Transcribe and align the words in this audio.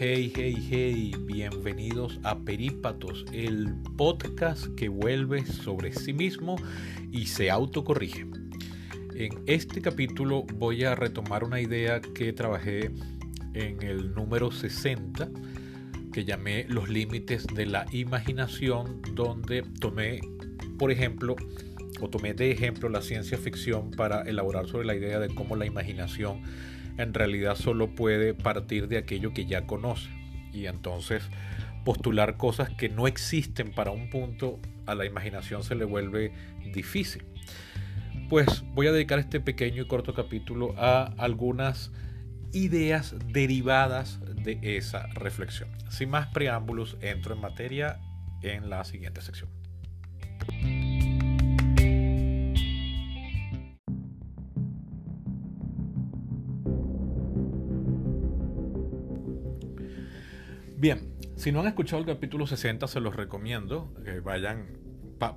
Hey, 0.00 0.32
hey, 0.36 0.54
hey, 0.70 1.12
bienvenidos 1.24 2.20
a 2.22 2.38
Perípatos, 2.38 3.24
el 3.32 3.74
podcast 3.96 4.68
que 4.76 4.88
vuelve 4.88 5.44
sobre 5.44 5.92
sí 5.92 6.12
mismo 6.12 6.54
y 7.10 7.26
se 7.26 7.50
autocorrige. 7.50 8.24
En 9.16 9.42
este 9.46 9.82
capítulo 9.82 10.44
voy 10.54 10.84
a 10.84 10.94
retomar 10.94 11.42
una 11.42 11.60
idea 11.60 12.00
que 12.00 12.32
trabajé 12.32 12.92
en 13.54 13.82
el 13.82 14.14
número 14.14 14.52
60, 14.52 15.30
que 16.12 16.24
llamé 16.24 16.66
los 16.68 16.88
límites 16.88 17.48
de 17.48 17.66
la 17.66 17.84
imaginación, 17.90 19.02
donde 19.14 19.64
tomé, 19.80 20.20
por 20.78 20.92
ejemplo, 20.92 21.34
o 22.00 22.08
tomé 22.08 22.34
de 22.34 22.52
ejemplo 22.52 22.88
la 22.88 23.02
ciencia 23.02 23.36
ficción 23.36 23.90
para 23.90 24.22
elaborar 24.22 24.68
sobre 24.68 24.86
la 24.86 24.94
idea 24.94 25.18
de 25.18 25.34
cómo 25.34 25.56
la 25.56 25.66
imaginación 25.66 26.42
en 26.98 27.14
realidad 27.14 27.56
solo 27.56 27.94
puede 27.94 28.34
partir 28.34 28.88
de 28.88 28.98
aquello 28.98 29.32
que 29.32 29.46
ya 29.46 29.66
conoce. 29.66 30.10
Y 30.52 30.66
entonces 30.66 31.22
postular 31.84 32.36
cosas 32.36 32.68
que 32.70 32.88
no 32.88 33.06
existen 33.06 33.72
para 33.72 33.90
un 33.90 34.10
punto 34.10 34.60
a 34.86 34.94
la 34.94 35.06
imaginación 35.06 35.62
se 35.62 35.74
le 35.74 35.84
vuelve 35.84 36.32
difícil. 36.74 37.24
Pues 38.28 38.62
voy 38.74 38.88
a 38.88 38.92
dedicar 38.92 39.18
este 39.18 39.40
pequeño 39.40 39.82
y 39.82 39.86
corto 39.86 40.12
capítulo 40.12 40.74
a 40.76 41.04
algunas 41.16 41.90
ideas 42.52 43.14
derivadas 43.26 44.20
de 44.44 44.58
esa 44.62 45.06
reflexión. 45.08 45.70
Sin 45.90 46.10
más 46.10 46.26
preámbulos, 46.28 46.96
entro 47.00 47.34
en 47.34 47.40
materia 47.40 48.00
en 48.42 48.68
la 48.68 48.84
siguiente 48.84 49.20
sección. 49.20 49.48
Bien, 60.78 61.12
si 61.34 61.50
no 61.50 61.58
han 61.58 61.66
escuchado 61.66 61.98
el 62.00 62.06
capítulo 62.06 62.46
60, 62.46 62.86
se 62.86 63.00
los 63.00 63.16
recomiendo 63.16 63.92
que 64.04 64.20
vayan, 64.20 64.78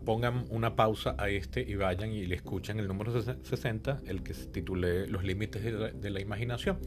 pongan 0.05 0.45
una 0.51 0.75
pausa 0.75 1.15
a 1.17 1.29
este 1.29 1.61
y 1.61 1.73
vayan 1.73 2.11
y 2.11 2.27
le 2.27 2.35
escuchen 2.35 2.77
el 2.77 2.87
número 2.87 3.19
60, 3.19 4.01
el 4.05 4.21
que 4.21 4.35
se 4.35 4.45
titulé 4.45 5.07
Los 5.07 5.23
límites 5.23 5.63
de 5.63 5.71
la, 5.71 5.87
de 5.89 6.09
la 6.11 6.21
imaginación. 6.21 6.77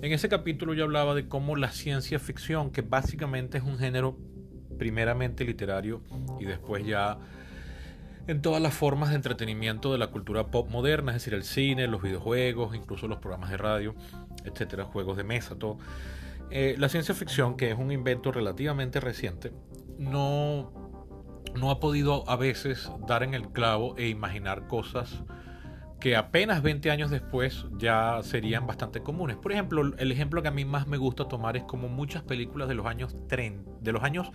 En 0.00 0.12
ese 0.12 0.28
capítulo 0.28 0.72
yo 0.72 0.84
hablaba 0.84 1.16
de 1.16 1.26
cómo 1.26 1.56
la 1.56 1.72
ciencia 1.72 2.20
ficción, 2.20 2.70
que 2.70 2.82
básicamente 2.82 3.58
es 3.58 3.64
un 3.64 3.76
género 3.76 4.16
primeramente 4.78 5.44
literario 5.44 6.00
y 6.38 6.44
después 6.44 6.86
ya 6.86 7.18
en 8.28 8.40
todas 8.40 8.62
las 8.62 8.72
formas 8.72 9.08
de 9.08 9.16
entretenimiento 9.16 9.90
de 9.90 9.98
la 9.98 10.12
cultura 10.12 10.46
pop 10.46 10.70
moderna, 10.70 11.10
es 11.10 11.16
decir, 11.16 11.34
el 11.34 11.42
cine, 11.42 11.88
los 11.88 12.02
videojuegos, 12.02 12.76
incluso 12.76 13.08
los 13.08 13.18
programas 13.18 13.50
de 13.50 13.56
radio, 13.56 13.96
etcétera, 14.44 14.84
juegos 14.84 15.16
de 15.16 15.24
mesa, 15.24 15.56
todo 15.58 15.78
eh, 16.50 16.74
la 16.78 16.88
ciencia 16.88 17.14
ficción, 17.14 17.56
que 17.56 17.70
es 17.70 17.78
un 17.78 17.92
invento 17.92 18.32
relativamente 18.32 19.00
reciente, 19.00 19.52
no, 19.98 20.72
no 21.54 21.70
ha 21.70 21.80
podido 21.80 22.28
a 22.28 22.36
veces 22.36 22.90
dar 23.06 23.22
en 23.22 23.34
el 23.34 23.48
clavo 23.48 23.96
e 23.96 24.08
imaginar 24.08 24.66
cosas 24.66 25.22
que 26.00 26.16
apenas 26.16 26.62
20 26.62 26.90
años 26.90 27.10
después 27.10 27.66
ya 27.76 28.20
serían 28.22 28.66
bastante 28.66 29.02
comunes. 29.02 29.36
Por 29.36 29.52
ejemplo, 29.52 29.82
el 29.96 30.10
ejemplo 30.10 30.40
que 30.40 30.48
a 30.48 30.50
mí 30.50 30.64
más 30.64 30.86
me 30.86 30.96
gusta 30.96 31.28
tomar 31.28 31.58
es 31.58 31.64
como 31.64 31.88
muchas 31.88 32.22
películas 32.22 32.68
de 32.68 32.74
los 32.74 32.86
años 32.86 33.14
30, 33.28 33.70
de 33.80 33.92
los 33.92 34.02
años 34.02 34.30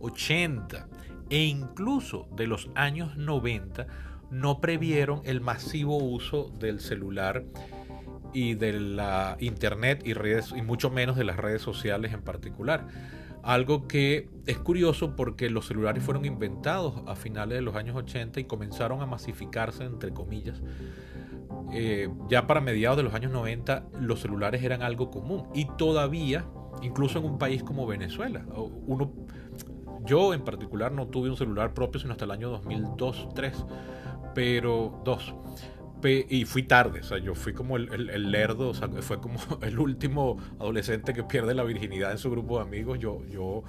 80 0.00 0.88
e 1.30 1.44
incluso 1.44 2.28
de 2.36 2.46
los 2.46 2.70
años 2.74 3.16
90 3.16 3.86
no 4.30 4.60
previeron 4.60 5.22
el 5.24 5.40
masivo 5.40 5.96
uso 5.96 6.50
del 6.58 6.80
celular 6.80 7.44
y 8.36 8.54
de 8.54 8.78
la 8.78 9.38
internet 9.40 10.02
y 10.04 10.12
redes 10.12 10.52
y 10.54 10.60
mucho 10.60 10.90
menos 10.90 11.16
de 11.16 11.24
las 11.24 11.38
redes 11.38 11.62
sociales 11.62 12.12
en 12.12 12.20
particular. 12.20 12.86
Algo 13.42 13.88
que 13.88 14.28
es 14.44 14.58
curioso 14.58 15.16
porque 15.16 15.48
los 15.48 15.66
celulares 15.66 16.02
fueron 16.02 16.26
inventados 16.26 17.00
a 17.06 17.16
finales 17.16 17.56
de 17.56 17.62
los 17.62 17.76
años 17.76 17.96
80 17.96 18.38
y 18.40 18.44
comenzaron 18.44 19.00
a 19.00 19.06
masificarse, 19.06 19.84
entre 19.84 20.12
comillas. 20.12 20.60
Eh, 21.72 22.10
ya 22.28 22.46
para 22.46 22.60
mediados 22.60 22.98
de 22.98 23.04
los 23.04 23.14
años 23.14 23.32
90 23.32 23.86
los 24.02 24.20
celulares 24.20 24.62
eran 24.62 24.82
algo 24.82 25.10
común 25.10 25.44
y 25.54 25.64
todavía, 25.78 26.44
incluso 26.82 27.18
en 27.18 27.24
un 27.24 27.38
país 27.38 27.62
como 27.62 27.86
Venezuela, 27.86 28.44
uno, 28.86 29.14
yo 30.04 30.34
en 30.34 30.44
particular 30.44 30.92
no 30.92 31.06
tuve 31.06 31.30
un 31.30 31.38
celular 31.38 31.72
propio 31.72 32.02
sino 32.02 32.12
hasta 32.12 32.26
el 32.26 32.32
año 32.32 32.54
2002-3, 32.62 33.66
pero 34.34 35.00
dos 35.06 35.34
y 36.04 36.44
fui 36.44 36.62
tarde, 36.62 37.00
o 37.00 37.02
sea, 37.02 37.18
yo 37.18 37.34
fui 37.34 37.52
como 37.52 37.76
el, 37.76 38.10
el, 38.10 38.30
lerdo, 38.30 38.68
o 38.68 38.74
sea, 38.74 38.88
fue 39.00 39.20
como 39.20 39.38
el 39.62 39.78
último 39.78 40.36
adolescente 40.60 41.12
que 41.12 41.24
pierde 41.24 41.54
la 41.54 41.64
virginidad 41.64 42.12
en 42.12 42.18
su 42.18 42.30
grupo 42.30 42.58
de 42.58 42.64
amigos. 42.64 42.98
Yo, 42.98 43.24
yo, 43.26 43.62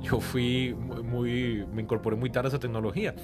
yo 0.00 0.20
fui 0.20 0.74
muy, 0.74 1.66
me 1.72 1.82
incorporé 1.82 2.16
muy 2.16 2.30
tarde 2.30 2.48
a 2.48 2.50
esa 2.50 2.58
tecnología. 2.58 3.14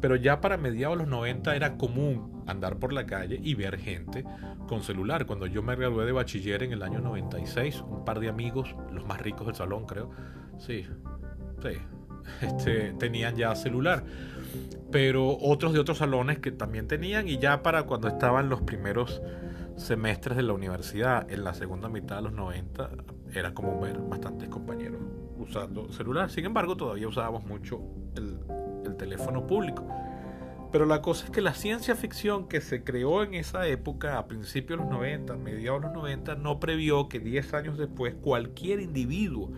Pero 0.00 0.16
ya 0.16 0.40
para 0.40 0.56
mediados 0.56 0.98
de 0.98 1.04
los 1.04 1.10
90 1.10 1.56
era 1.56 1.76
común 1.76 2.42
andar 2.46 2.78
por 2.78 2.92
la 2.92 3.06
calle 3.06 3.40
y 3.42 3.54
ver 3.54 3.78
gente 3.78 4.24
con 4.66 4.82
celular. 4.82 5.24
Cuando 5.24 5.46
yo 5.46 5.62
me 5.62 5.76
gradué 5.76 6.04
de 6.04 6.12
bachiller 6.12 6.62
en 6.62 6.72
el 6.72 6.82
año 6.82 7.00
96, 7.00 7.82
un 7.88 8.04
par 8.04 8.20
de 8.20 8.28
amigos, 8.28 8.74
los 8.92 9.06
más 9.06 9.20
ricos 9.20 9.46
del 9.46 9.54
salón 9.54 9.86
creo, 9.86 10.10
sí, 10.58 10.84
sí, 11.62 11.78
este, 12.42 12.92
tenían 12.98 13.36
ya 13.36 13.54
celular 13.54 14.04
pero 14.90 15.36
otros 15.40 15.72
de 15.72 15.80
otros 15.80 15.98
salones 15.98 16.38
que 16.38 16.52
también 16.52 16.88
tenían 16.88 17.28
y 17.28 17.38
ya 17.38 17.62
para 17.62 17.84
cuando 17.84 18.08
estaban 18.08 18.48
los 18.48 18.62
primeros 18.62 19.22
semestres 19.76 20.36
de 20.36 20.42
la 20.42 20.52
universidad, 20.52 21.30
en 21.30 21.44
la 21.44 21.54
segunda 21.54 21.88
mitad 21.88 22.16
de 22.16 22.22
los 22.22 22.32
90, 22.32 22.90
era 23.32 23.54
como 23.54 23.80
ver 23.80 23.98
bastantes 23.98 24.48
compañeros 24.48 25.00
usando 25.36 25.90
celular. 25.92 26.30
Sin 26.30 26.44
embargo, 26.44 26.76
todavía 26.76 27.08
usábamos 27.08 27.44
mucho 27.44 27.80
el, 28.16 28.38
el 28.84 28.96
teléfono 28.96 29.46
público. 29.46 29.86
Pero 30.70 30.86
la 30.86 31.02
cosa 31.02 31.26
es 31.26 31.30
que 31.30 31.40
la 31.40 31.54
ciencia 31.54 31.94
ficción 31.94 32.48
que 32.48 32.60
se 32.60 32.82
creó 32.82 33.22
en 33.22 33.34
esa 33.34 33.66
época, 33.68 34.18
a 34.18 34.26
principios 34.26 34.80
de 34.80 34.84
los 34.84 34.92
90, 34.92 35.36
mediados 35.36 35.82
de 35.82 35.86
los 35.86 35.96
90, 35.96 36.34
no 36.34 36.58
previó 36.58 37.08
que 37.08 37.20
10 37.20 37.54
años 37.54 37.78
después 37.78 38.14
cualquier 38.14 38.80
individuo 38.80 39.52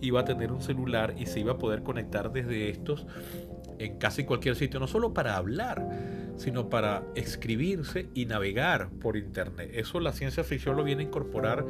iba 0.00 0.20
a 0.20 0.24
tener 0.24 0.52
un 0.52 0.60
celular 0.60 1.14
y 1.16 1.26
se 1.26 1.40
iba 1.40 1.52
a 1.52 1.58
poder 1.58 1.82
conectar 1.82 2.32
desde 2.32 2.70
estos 2.70 3.06
en 3.78 3.98
casi 3.98 4.24
cualquier 4.24 4.56
sitio, 4.56 4.80
no 4.80 4.86
solo 4.86 5.14
para 5.14 5.36
hablar, 5.36 5.88
sino 6.36 6.68
para 6.68 7.02
escribirse 7.14 8.08
y 8.14 8.26
navegar 8.26 8.90
por 8.90 9.16
Internet. 9.16 9.70
Eso 9.74 10.00
la 10.00 10.12
ciencia 10.12 10.44
ficción 10.44 10.76
lo 10.76 10.84
viene 10.84 11.02
a 11.02 11.06
incorporar, 11.06 11.64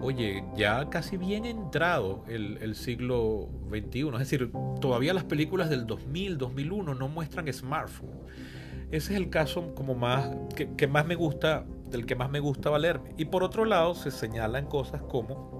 oye, 0.00 0.44
ya 0.56 0.88
casi 0.90 1.16
bien 1.16 1.44
entrado 1.44 2.24
el, 2.28 2.74
siglo 2.74 3.48
XXI. 3.70 4.08
Es 4.12 4.18
decir, 4.18 4.52
todavía 4.80 5.14
las 5.14 5.24
películas 5.24 5.70
del 5.70 5.86
2000, 5.86 6.38
2001 6.38 6.94
no 6.94 7.08
muestran 7.08 7.52
smartphone. 7.52 8.18
Ese 8.90 9.12
es 9.12 9.20
el 9.20 9.28
caso 9.28 9.74
como 9.74 9.94
más 9.94 10.30
que, 10.54 10.74
que 10.74 10.86
más 10.86 11.04
me 11.06 11.14
gusta, 11.14 11.66
del 11.90 12.06
que 12.06 12.14
más 12.14 12.30
me 12.30 12.40
gusta 12.40 12.70
valerme. 12.70 13.14
Y 13.18 13.26
por 13.26 13.42
otro 13.42 13.64
lado, 13.64 13.94
se 13.94 14.10
señalan 14.10 14.66
cosas 14.66 15.02
como 15.02 15.58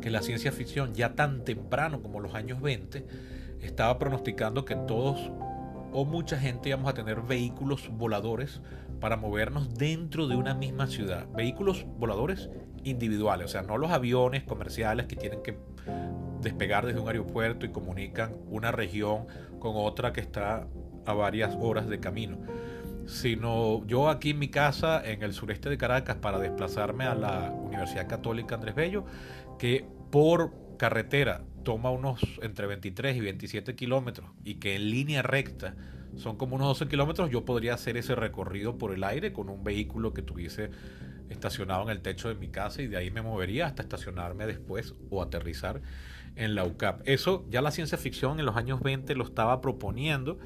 que 0.00 0.10
la 0.10 0.22
ciencia 0.22 0.52
ficción 0.52 0.94
ya 0.94 1.14
tan 1.14 1.44
temprano 1.44 2.02
como 2.02 2.20
los 2.20 2.34
años 2.34 2.60
20 2.60 3.04
estaba 3.62 3.98
pronosticando 3.98 4.64
que 4.64 4.76
todos 4.76 5.30
o 5.92 6.04
mucha 6.04 6.38
gente 6.38 6.68
íbamos 6.68 6.88
a 6.90 6.94
tener 6.94 7.20
vehículos 7.22 7.88
voladores 7.90 8.60
para 9.00 9.16
movernos 9.16 9.74
dentro 9.74 10.28
de 10.28 10.36
una 10.36 10.54
misma 10.54 10.86
ciudad. 10.86 11.26
Vehículos 11.34 11.86
voladores 11.98 12.50
individuales, 12.84 13.46
o 13.46 13.48
sea, 13.48 13.62
no 13.62 13.78
los 13.78 13.90
aviones 13.90 14.44
comerciales 14.44 15.06
que 15.06 15.16
tienen 15.16 15.42
que 15.42 15.58
despegar 16.40 16.86
desde 16.86 17.00
un 17.00 17.08
aeropuerto 17.08 17.66
y 17.66 17.70
comunican 17.70 18.34
una 18.48 18.72
región 18.72 19.26
con 19.58 19.72
otra 19.76 20.12
que 20.12 20.20
está 20.20 20.66
a 21.06 21.12
varias 21.12 21.56
horas 21.60 21.88
de 21.88 22.00
camino, 22.00 22.38
sino 23.06 23.84
yo 23.86 24.08
aquí 24.08 24.30
en 24.30 24.38
mi 24.38 24.48
casa 24.48 25.02
en 25.04 25.22
el 25.22 25.32
sureste 25.32 25.68
de 25.68 25.76
Caracas 25.76 26.16
para 26.16 26.38
desplazarme 26.38 27.04
a 27.04 27.14
la 27.14 27.50
Universidad 27.50 28.06
Católica 28.06 28.54
Andrés 28.54 28.74
Bello, 28.74 29.04
que 29.58 29.84
por 30.10 30.52
carretera 30.78 31.42
toma 31.62 31.90
unos 31.90 32.20
entre 32.42 32.66
23 32.66 33.16
y 33.16 33.20
27 33.20 33.74
kilómetros 33.74 34.30
y 34.44 34.54
que 34.54 34.76
en 34.76 34.90
línea 34.90 35.22
recta 35.22 35.74
son 36.16 36.36
como 36.36 36.56
unos 36.56 36.68
12 36.68 36.88
kilómetros, 36.88 37.30
yo 37.30 37.44
podría 37.44 37.74
hacer 37.74 37.96
ese 37.96 38.14
recorrido 38.14 38.78
por 38.78 38.92
el 38.92 39.04
aire 39.04 39.32
con 39.32 39.48
un 39.48 39.62
vehículo 39.62 40.12
que 40.12 40.22
tuviese 40.22 40.70
estacionado 41.28 41.84
en 41.84 41.90
el 41.90 42.02
techo 42.02 42.28
de 42.28 42.34
mi 42.34 42.48
casa 42.48 42.82
y 42.82 42.88
de 42.88 42.96
ahí 42.96 43.10
me 43.10 43.22
movería 43.22 43.66
hasta 43.66 43.82
estacionarme 43.82 44.46
después 44.46 44.94
o 45.10 45.22
aterrizar 45.22 45.80
en 46.36 46.54
la 46.54 46.64
UCAP. 46.64 47.02
Eso 47.04 47.46
ya 47.50 47.62
la 47.62 47.70
ciencia 47.70 47.96
ficción 47.98 48.40
en 48.40 48.46
los 48.46 48.56
años 48.56 48.80
20 48.80 49.14
lo 49.14 49.24
estaba 49.24 49.60
proponiendo 49.60 50.38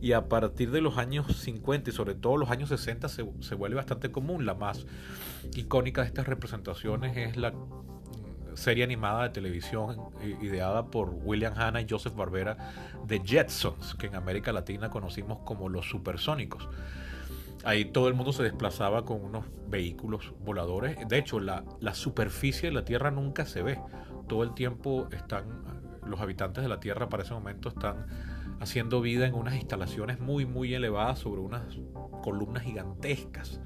y 0.00 0.12
a 0.12 0.28
partir 0.28 0.70
de 0.70 0.80
los 0.80 0.96
años 0.96 1.26
50 1.40 1.90
y 1.90 1.92
sobre 1.92 2.14
todo 2.14 2.36
los 2.36 2.50
años 2.50 2.68
60 2.68 3.08
se, 3.08 3.28
se 3.40 3.54
vuelve 3.56 3.76
bastante 3.76 4.10
común. 4.12 4.46
La 4.46 4.54
más 4.54 4.86
icónica 5.56 6.02
de 6.02 6.06
estas 6.06 6.28
representaciones 6.28 7.16
es 7.16 7.36
la 7.36 7.52
serie 8.58 8.84
animada 8.84 9.24
de 9.24 9.30
televisión 9.30 10.10
ideada 10.42 10.86
por 10.86 11.10
William 11.22 11.54
Hanna 11.56 11.80
y 11.80 11.86
Joseph 11.88 12.14
Barbera 12.14 12.56
de 13.06 13.20
Jetsons, 13.24 13.94
que 13.94 14.08
en 14.08 14.16
América 14.16 14.52
Latina 14.52 14.90
conocimos 14.90 15.38
como 15.44 15.68
los 15.68 15.88
supersónicos. 15.88 16.68
Ahí 17.64 17.86
todo 17.86 18.08
el 18.08 18.14
mundo 18.14 18.32
se 18.32 18.42
desplazaba 18.42 19.04
con 19.04 19.24
unos 19.24 19.44
vehículos 19.68 20.32
voladores. 20.40 20.96
De 21.08 21.18
hecho, 21.18 21.40
la, 21.40 21.64
la 21.80 21.94
superficie 21.94 22.68
de 22.68 22.74
la 22.74 22.84
Tierra 22.84 23.10
nunca 23.10 23.46
se 23.46 23.62
ve. 23.62 23.78
Todo 24.28 24.42
el 24.42 24.54
tiempo 24.54 25.08
están, 25.12 25.44
los 26.04 26.20
habitantes 26.20 26.62
de 26.62 26.68
la 26.68 26.80
Tierra 26.80 27.08
para 27.08 27.22
ese 27.22 27.34
momento 27.34 27.68
están 27.68 28.06
haciendo 28.60 29.00
vida 29.00 29.26
en 29.26 29.34
unas 29.34 29.54
instalaciones 29.54 30.20
muy, 30.20 30.46
muy 30.46 30.74
elevadas 30.74 31.20
sobre 31.20 31.40
unas 31.40 31.62
columnas 32.22 32.64
gigantescas. 32.64 33.60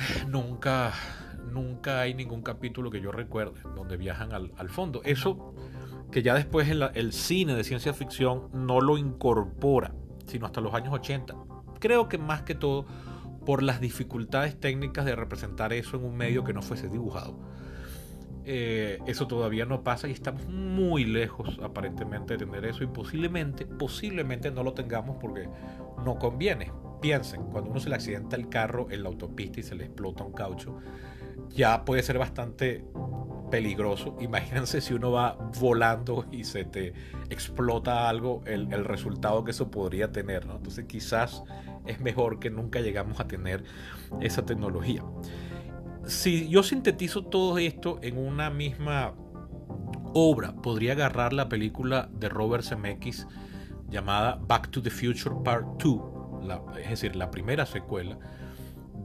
Nunca, 0.28 0.92
nunca 1.50 2.00
hay 2.00 2.14
ningún 2.14 2.42
capítulo 2.42 2.90
que 2.90 3.00
yo 3.00 3.12
recuerde 3.12 3.60
donde 3.74 3.96
viajan 3.96 4.32
al, 4.32 4.52
al 4.56 4.68
fondo. 4.68 5.02
Eso 5.04 5.54
que 6.10 6.22
ya 6.22 6.34
después 6.34 6.68
el, 6.68 6.82
el 6.94 7.12
cine 7.12 7.54
de 7.54 7.64
ciencia 7.64 7.92
ficción 7.92 8.48
no 8.52 8.80
lo 8.80 8.98
incorpora, 8.98 9.94
sino 10.26 10.46
hasta 10.46 10.60
los 10.60 10.74
años 10.74 10.92
80. 10.92 11.34
Creo 11.78 12.08
que 12.08 12.18
más 12.18 12.42
que 12.42 12.54
todo 12.54 12.86
por 13.44 13.62
las 13.62 13.80
dificultades 13.80 14.58
técnicas 14.58 15.04
de 15.04 15.16
representar 15.16 15.72
eso 15.72 15.96
en 15.96 16.04
un 16.04 16.16
medio 16.16 16.44
que 16.44 16.52
no 16.52 16.62
fuese 16.62 16.88
dibujado. 16.88 17.38
Eh, 18.44 18.98
eso 19.06 19.26
todavía 19.26 19.66
no 19.66 19.84
pasa 19.84 20.08
y 20.08 20.12
estamos 20.12 20.46
muy 20.46 21.04
lejos 21.04 21.60
aparentemente 21.62 22.36
de 22.36 22.46
tener 22.46 22.64
eso 22.64 22.82
y 22.82 22.86
posiblemente, 22.86 23.66
posiblemente 23.66 24.50
no 24.50 24.62
lo 24.62 24.72
tengamos 24.72 25.18
porque 25.20 25.48
no 26.04 26.18
conviene. 26.18 26.72
Piensen, 27.00 27.44
cuando 27.44 27.70
uno 27.70 27.80
se 27.80 27.88
le 27.88 27.94
accidenta 27.94 28.36
el 28.36 28.48
carro 28.48 28.88
en 28.90 29.02
la 29.02 29.08
autopista 29.08 29.60
y 29.60 29.62
se 29.62 29.74
le 29.74 29.84
explota 29.84 30.24
un 30.24 30.32
caucho, 30.32 30.78
ya 31.50 31.84
puede 31.84 32.02
ser 32.02 32.18
bastante 32.18 32.84
peligroso. 33.50 34.16
Imagínense 34.20 34.80
si 34.80 34.94
uno 34.94 35.10
va 35.10 35.36
volando 35.60 36.26
y 36.30 36.44
se 36.44 36.64
te 36.64 36.94
explota 37.28 38.08
algo, 38.08 38.42
el, 38.46 38.72
el 38.72 38.84
resultado 38.84 39.44
que 39.44 39.50
eso 39.50 39.70
podría 39.70 40.12
tener. 40.12 40.46
¿no? 40.46 40.56
Entonces 40.56 40.86
quizás 40.86 41.42
es 41.86 42.00
mejor 42.00 42.38
que 42.38 42.50
nunca 42.50 42.80
llegamos 42.80 43.20
a 43.20 43.26
tener 43.26 43.64
esa 44.20 44.46
tecnología. 44.46 45.02
Si 46.06 46.48
yo 46.48 46.62
sintetizo 46.62 47.24
todo 47.24 47.58
esto 47.58 47.98
en 48.02 48.16
una 48.16 48.50
misma 48.50 49.14
obra, 50.14 50.54
podría 50.54 50.92
agarrar 50.92 51.32
la 51.32 51.48
película 51.48 52.08
de 52.12 52.28
Robert 52.28 52.64
Zemeckis 52.64 53.26
llamada 53.88 54.40
Back 54.46 54.70
to 54.70 54.82
the 54.82 54.90
Future 54.90 55.34
Part 55.44 55.82
2, 55.82 56.00
es 56.80 56.90
decir, 56.90 57.16
la 57.16 57.30
primera 57.30 57.66
secuela 57.66 58.18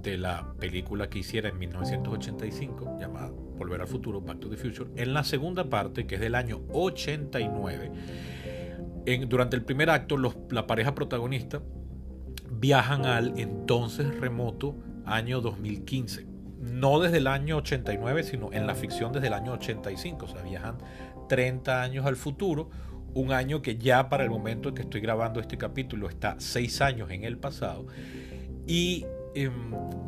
de 0.06 0.18
la 0.18 0.54
película 0.60 1.10
que 1.10 1.20
hiciera 1.20 1.50
en 1.50 1.58
1985, 1.58 2.98
llamada 3.00 3.32
Volver 3.58 3.82
al 3.82 3.88
Futuro, 3.88 4.22
Back 4.22 4.40
to 4.40 4.50
the 4.50 4.56
Future, 4.56 4.90
en 4.96 5.14
la 5.14 5.24
segunda 5.24 5.70
parte, 5.70 6.06
que 6.06 6.16
es 6.16 6.22
del 6.22 6.36
año 6.36 6.62
89. 6.72 7.92
En, 9.06 9.28
durante 9.28 9.56
el 9.56 9.64
primer 9.64 9.90
acto, 9.90 10.18
los, 10.18 10.36
la 10.50 10.68
pareja 10.68 10.96
protagonista 10.96 11.62
viajan 12.52 13.06
al 13.06 13.38
entonces 13.38 14.20
remoto 14.20 14.76
año 15.06 15.42
2015. 15.42 16.28
No 16.60 17.00
desde 17.00 17.18
el 17.18 17.28
año 17.28 17.58
89, 17.58 18.24
sino 18.24 18.52
en 18.54 18.66
la 18.66 18.76
ficción 18.76 19.12
desde 19.12 19.28
el 19.28 19.34
año 19.34 19.54
85. 19.54 20.26
O 20.26 20.28
sea, 20.28 20.42
viajan 20.42 20.78
30 21.28 21.82
años 21.82 22.06
al 22.06 22.16
futuro, 22.16 22.70
un 23.14 23.32
año 23.32 23.62
que 23.62 23.78
ya 23.78 24.10
para 24.10 24.24
el 24.24 24.30
momento 24.30 24.70
en 24.70 24.76
que 24.76 24.82
estoy 24.82 25.02
grabando 25.02 25.40
este 25.40 25.58
capítulo 25.58 26.10
está 26.10 26.36
6 26.38 26.82
años 26.82 27.12
en 27.12 27.24
el 27.24 27.38
pasado. 27.38 27.88
Y 28.68 29.06
eh, 29.36 29.52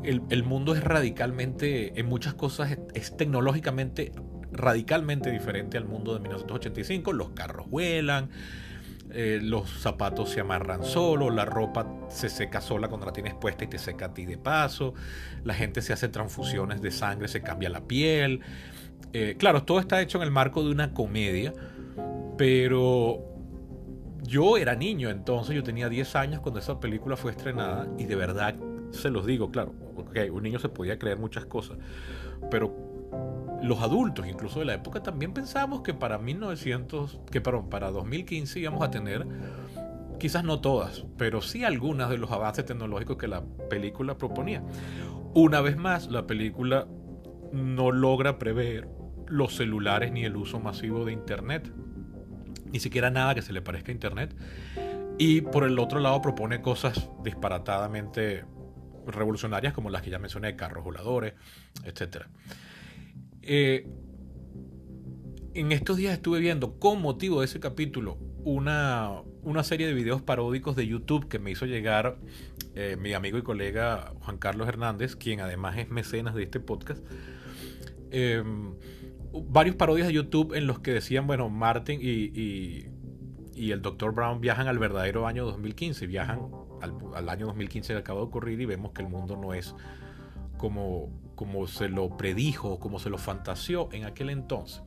el, 0.03 0.43
mundo 0.43 0.73
es 0.75 0.83
radicalmente, 0.83 1.99
en 1.99 2.07
muchas 2.07 2.33
cosas, 2.33 2.71
es, 2.71 2.79
es 2.93 3.17
tecnológicamente 3.17 4.11
radicalmente 4.51 5.31
diferente 5.31 5.77
al 5.77 5.85
mundo 5.85 6.13
de 6.13 6.21
1985. 6.21 7.13
Los 7.13 7.29
carros 7.31 7.69
vuelan, 7.69 8.29
eh, 9.11 9.39
los 9.41 9.69
zapatos 9.69 10.29
se 10.29 10.41
amarran 10.41 10.83
solo, 10.83 11.29
la 11.29 11.45
ropa 11.45 11.87
se 12.09 12.29
seca 12.29 12.59
sola 12.59 12.89
cuando 12.89 13.05
la 13.05 13.13
tienes 13.13 13.35
puesta 13.35 13.63
y 13.63 13.67
te 13.67 13.77
seca 13.77 14.07
a 14.07 14.13
ti 14.13 14.25
de 14.25 14.37
paso, 14.37 14.93
la 15.43 15.53
gente 15.53 15.81
se 15.81 15.93
hace 15.93 16.09
transfusiones 16.09 16.81
de 16.81 16.91
sangre, 16.91 17.27
se 17.27 17.41
cambia 17.41 17.69
la 17.69 17.81
piel. 17.81 18.41
Eh, 19.13 19.35
claro, 19.37 19.63
todo 19.63 19.79
está 19.79 20.01
hecho 20.01 20.17
en 20.17 20.25
el 20.25 20.31
marco 20.31 20.63
de 20.63 20.71
una 20.71 20.93
comedia, 20.93 21.53
pero 22.37 23.23
yo 24.23 24.57
era 24.57 24.75
niño 24.75 25.09
entonces, 25.09 25.55
yo 25.55 25.63
tenía 25.63 25.87
10 25.87 26.15
años 26.17 26.41
cuando 26.41 26.59
esa 26.59 26.79
película 26.81 27.15
fue 27.15 27.31
estrenada 27.31 27.87
y 27.97 28.05
de 28.05 28.15
verdad 28.15 28.55
se 28.91 29.09
los 29.09 29.25
digo, 29.25 29.51
claro, 29.51 29.73
okay, 29.95 30.29
un 30.29 30.43
niño 30.43 30.59
se 30.59 30.69
podía 30.69 30.97
creer 30.97 31.17
muchas 31.17 31.45
cosas, 31.45 31.77
pero 32.49 32.87
los 33.61 33.81
adultos, 33.81 34.27
incluso 34.27 34.59
de 34.59 34.65
la 34.65 34.75
época, 34.75 35.01
también 35.01 35.33
pensamos 35.33 35.81
que 35.81 35.93
para 35.93 36.17
1900, 36.17 37.19
que 37.31 37.41
perdón, 37.41 37.69
para 37.69 37.89
2015 37.91 38.59
íbamos 38.59 38.83
a 38.83 38.91
tener, 38.91 39.25
quizás 40.19 40.43
no 40.43 40.59
todas, 40.59 41.05
pero 41.17 41.41
sí 41.41 41.63
algunas 41.63 42.09
de 42.09 42.17
los 42.17 42.31
avances 42.31 42.65
tecnológicos 42.65 43.17
que 43.17 43.27
la 43.27 43.43
película 43.69 44.17
proponía. 44.17 44.63
Una 45.33 45.61
vez 45.61 45.77
más, 45.77 46.07
la 46.09 46.27
película 46.27 46.87
no 47.51 47.91
logra 47.91 48.37
prever 48.39 48.89
los 49.27 49.55
celulares 49.55 50.11
ni 50.11 50.23
el 50.23 50.35
uso 50.35 50.59
masivo 50.59 51.05
de 51.05 51.13
Internet, 51.13 51.71
ni 52.71 52.79
siquiera 52.79 53.09
nada 53.09 53.35
que 53.35 53.41
se 53.41 53.53
le 53.53 53.61
parezca 53.61 53.91
a 53.91 53.93
Internet. 53.93 54.35
Y 55.17 55.41
por 55.41 55.63
el 55.63 55.79
otro 55.79 55.99
lado 55.99 56.21
propone 56.21 56.61
cosas 56.61 57.09
disparatadamente 57.23 58.45
revolucionarias 59.07 59.73
como 59.73 59.89
las 59.89 60.01
que 60.01 60.09
ya 60.09 60.19
mencioné, 60.19 60.55
carros 60.55 60.83
voladores, 60.83 61.33
etcétera. 61.83 62.29
Eh, 63.41 63.87
en 65.53 65.71
estos 65.71 65.97
días 65.97 66.13
estuve 66.13 66.39
viendo 66.39 66.77
con 66.79 67.01
motivo 67.01 67.39
de 67.39 67.45
ese 67.45 67.59
capítulo 67.59 68.17
una, 68.43 69.21
una 69.41 69.63
serie 69.63 69.87
de 69.87 69.93
videos 69.93 70.21
paródicos 70.21 70.75
de 70.75 70.85
YouTube 70.85 71.27
que 71.27 71.39
me 71.39 71.51
hizo 71.51 71.65
llegar 71.65 72.17
eh, 72.75 72.95
mi 72.99 73.13
amigo 73.13 73.37
y 73.37 73.41
colega 73.41 74.13
Juan 74.21 74.37
Carlos 74.37 74.67
Hernández, 74.67 75.15
quien 75.15 75.39
además 75.39 75.77
es 75.77 75.89
mecenas 75.89 76.35
de 76.35 76.43
este 76.43 76.59
podcast. 76.59 77.03
Eh, 78.11 78.43
varios 79.33 79.75
parodias 79.75 80.07
de 80.07 80.13
YouTube 80.13 80.53
en 80.53 80.67
los 80.67 80.79
que 80.79 80.93
decían, 80.93 81.27
bueno, 81.27 81.49
Martin 81.49 81.99
y, 82.01 82.05
y, 82.05 82.87
y 83.55 83.71
el 83.71 83.81
Dr. 83.81 84.13
Brown 84.13 84.39
viajan 84.39 84.67
al 84.67 84.77
verdadero 84.77 85.27
año 85.27 85.45
2015, 85.45 86.07
viajan 86.07 86.39
al, 86.81 86.93
al 87.15 87.29
año 87.29 87.47
2015 87.47 87.93
que 87.93 87.99
acaba 87.99 88.19
de 88.19 88.25
ocurrir 88.25 88.59
y 88.61 88.65
vemos 88.65 88.91
que 88.91 89.01
el 89.01 89.07
mundo 89.07 89.35
no 89.35 89.53
es 89.53 89.75
como, 90.57 91.09
como 91.35 91.67
se 91.67 91.89
lo 91.89 92.17
predijo, 92.17 92.79
como 92.79 92.99
se 92.99 93.09
lo 93.09 93.17
fantaseó 93.17 93.89
en 93.91 94.05
aquel 94.05 94.29
entonces. 94.29 94.81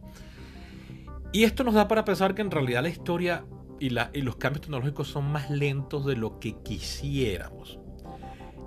Y 1.32 1.44
esto 1.44 1.64
nos 1.64 1.74
da 1.74 1.88
para 1.88 2.04
pensar 2.04 2.34
que 2.34 2.42
en 2.42 2.50
realidad 2.50 2.82
la 2.82 2.88
historia 2.88 3.44
y, 3.78 3.90
la, 3.90 4.10
y 4.12 4.22
los 4.22 4.36
cambios 4.36 4.62
tecnológicos 4.62 5.08
son 5.08 5.30
más 5.30 5.48
lentos 5.50 6.04
de 6.04 6.16
lo 6.16 6.40
que 6.40 6.56
quisiéramos. 6.62 7.78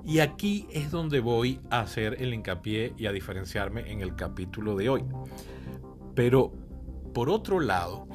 Y 0.05 0.19
aquí 0.19 0.67
es 0.71 0.91
donde 0.91 1.19
voy 1.19 1.59
a 1.69 1.81
hacer 1.81 2.21
el 2.21 2.33
hincapié 2.33 2.93
y 2.97 3.05
a 3.05 3.11
diferenciarme 3.11 3.91
en 3.91 4.01
el 4.01 4.15
capítulo 4.15 4.75
de 4.75 4.89
hoy. 4.89 5.03
Pero, 6.15 6.51
por 7.13 7.29
otro 7.29 7.59
lado, 7.59 8.07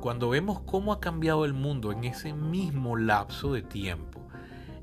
cuando 0.00 0.30
vemos 0.30 0.60
cómo 0.60 0.92
ha 0.92 1.00
cambiado 1.00 1.44
el 1.44 1.54
mundo 1.54 1.92
en 1.92 2.04
ese 2.04 2.32
mismo 2.32 2.96
lapso 2.96 3.52
de 3.52 3.62
tiempo, 3.62 4.17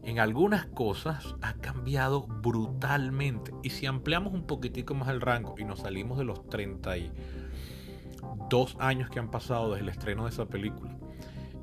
en 0.06 0.20
algunas 0.20 0.68
cosas 0.68 1.36
ha 1.42 1.56
cambiado 1.56 2.28
brutalmente. 2.28 3.52
Y 3.64 3.72
si 3.72 3.86
ampliamos 3.86 4.34
un 4.34 4.46
poquitico 4.46 4.94
más 4.94 5.10
el 5.10 5.20
rango 5.20 5.56
y 5.58 5.66
nos 5.66 5.80
salimos 5.80 6.18
de 6.18 6.26
los 6.26 6.48
32 6.50 8.78
años 8.80 9.10
que 9.10 9.20
han 9.20 9.32
pasado 9.32 9.72
desde 9.72 9.84
el 9.84 9.90
estreno 9.90 10.24
de 10.24 10.30
esa 10.30 10.46
película 10.46 10.96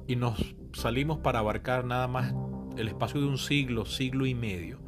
y 0.07 0.17
nos 0.17 0.55
salimos 0.73 1.19
para 1.19 1.39
abarcar 1.39 1.85
nada 1.85 2.09
más 2.09 2.35
el 2.77 2.89
espacio 2.89 3.21
de 3.21 3.27
un 3.27 3.39
siglo, 3.39 3.85
siglo 3.85 4.27
y 4.27 4.35
medio, 4.35 4.81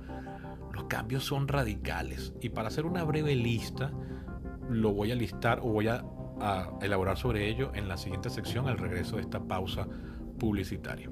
los 0.73 0.85
cambios 0.85 1.25
son 1.25 1.49
radicales. 1.49 2.33
Y 2.41 2.51
para 2.51 2.69
hacer 2.69 2.87
una 2.87 3.05
breve 3.05 3.37
lista, 3.37 3.93
lo 4.69 4.93
voy 4.93 5.13
a 5.13 5.15
listar 5.15 5.61
o 5.61 5.69
voy 5.69 5.89
a, 5.89 6.05
elaborar 6.83 7.17
sobre 7.17 7.49
ello 7.49 7.71
en 7.75 7.89
la 7.89 7.97
siguiente 7.97 8.29
sección 8.29 8.69
al 8.69 8.77
regreso 8.77 9.17
de 9.17 9.23
esta 9.23 9.41
pausa 9.41 9.87
publicitaria. 10.39 11.09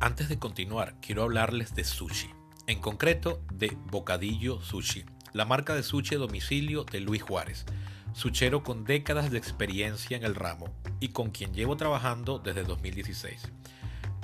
Antes 0.00 0.28
de 0.28 0.38
continuar, 0.38 0.94
quiero 1.00 1.24
hablarles 1.24 1.74
de 1.74 1.82
sushi, 1.82 2.30
en 2.68 2.80
concreto 2.80 3.42
de 3.52 3.76
Bocadillo 3.90 4.60
Sushi, 4.62 5.04
la 5.32 5.44
marca 5.44 5.74
de 5.74 5.82
sushi 5.82 6.14
domicilio 6.14 6.84
de 6.84 7.00
Luis 7.00 7.20
Juárez, 7.20 7.66
suchero 8.12 8.62
con 8.62 8.84
décadas 8.84 9.32
de 9.32 9.38
experiencia 9.38 10.16
en 10.16 10.22
el 10.22 10.36
ramo 10.36 10.72
y 11.00 11.08
con 11.08 11.30
quien 11.30 11.52
llevo 11.52 11.76
trabajando 11.76 12.38
desde 12.38 12.62
2016. 12.62 13.50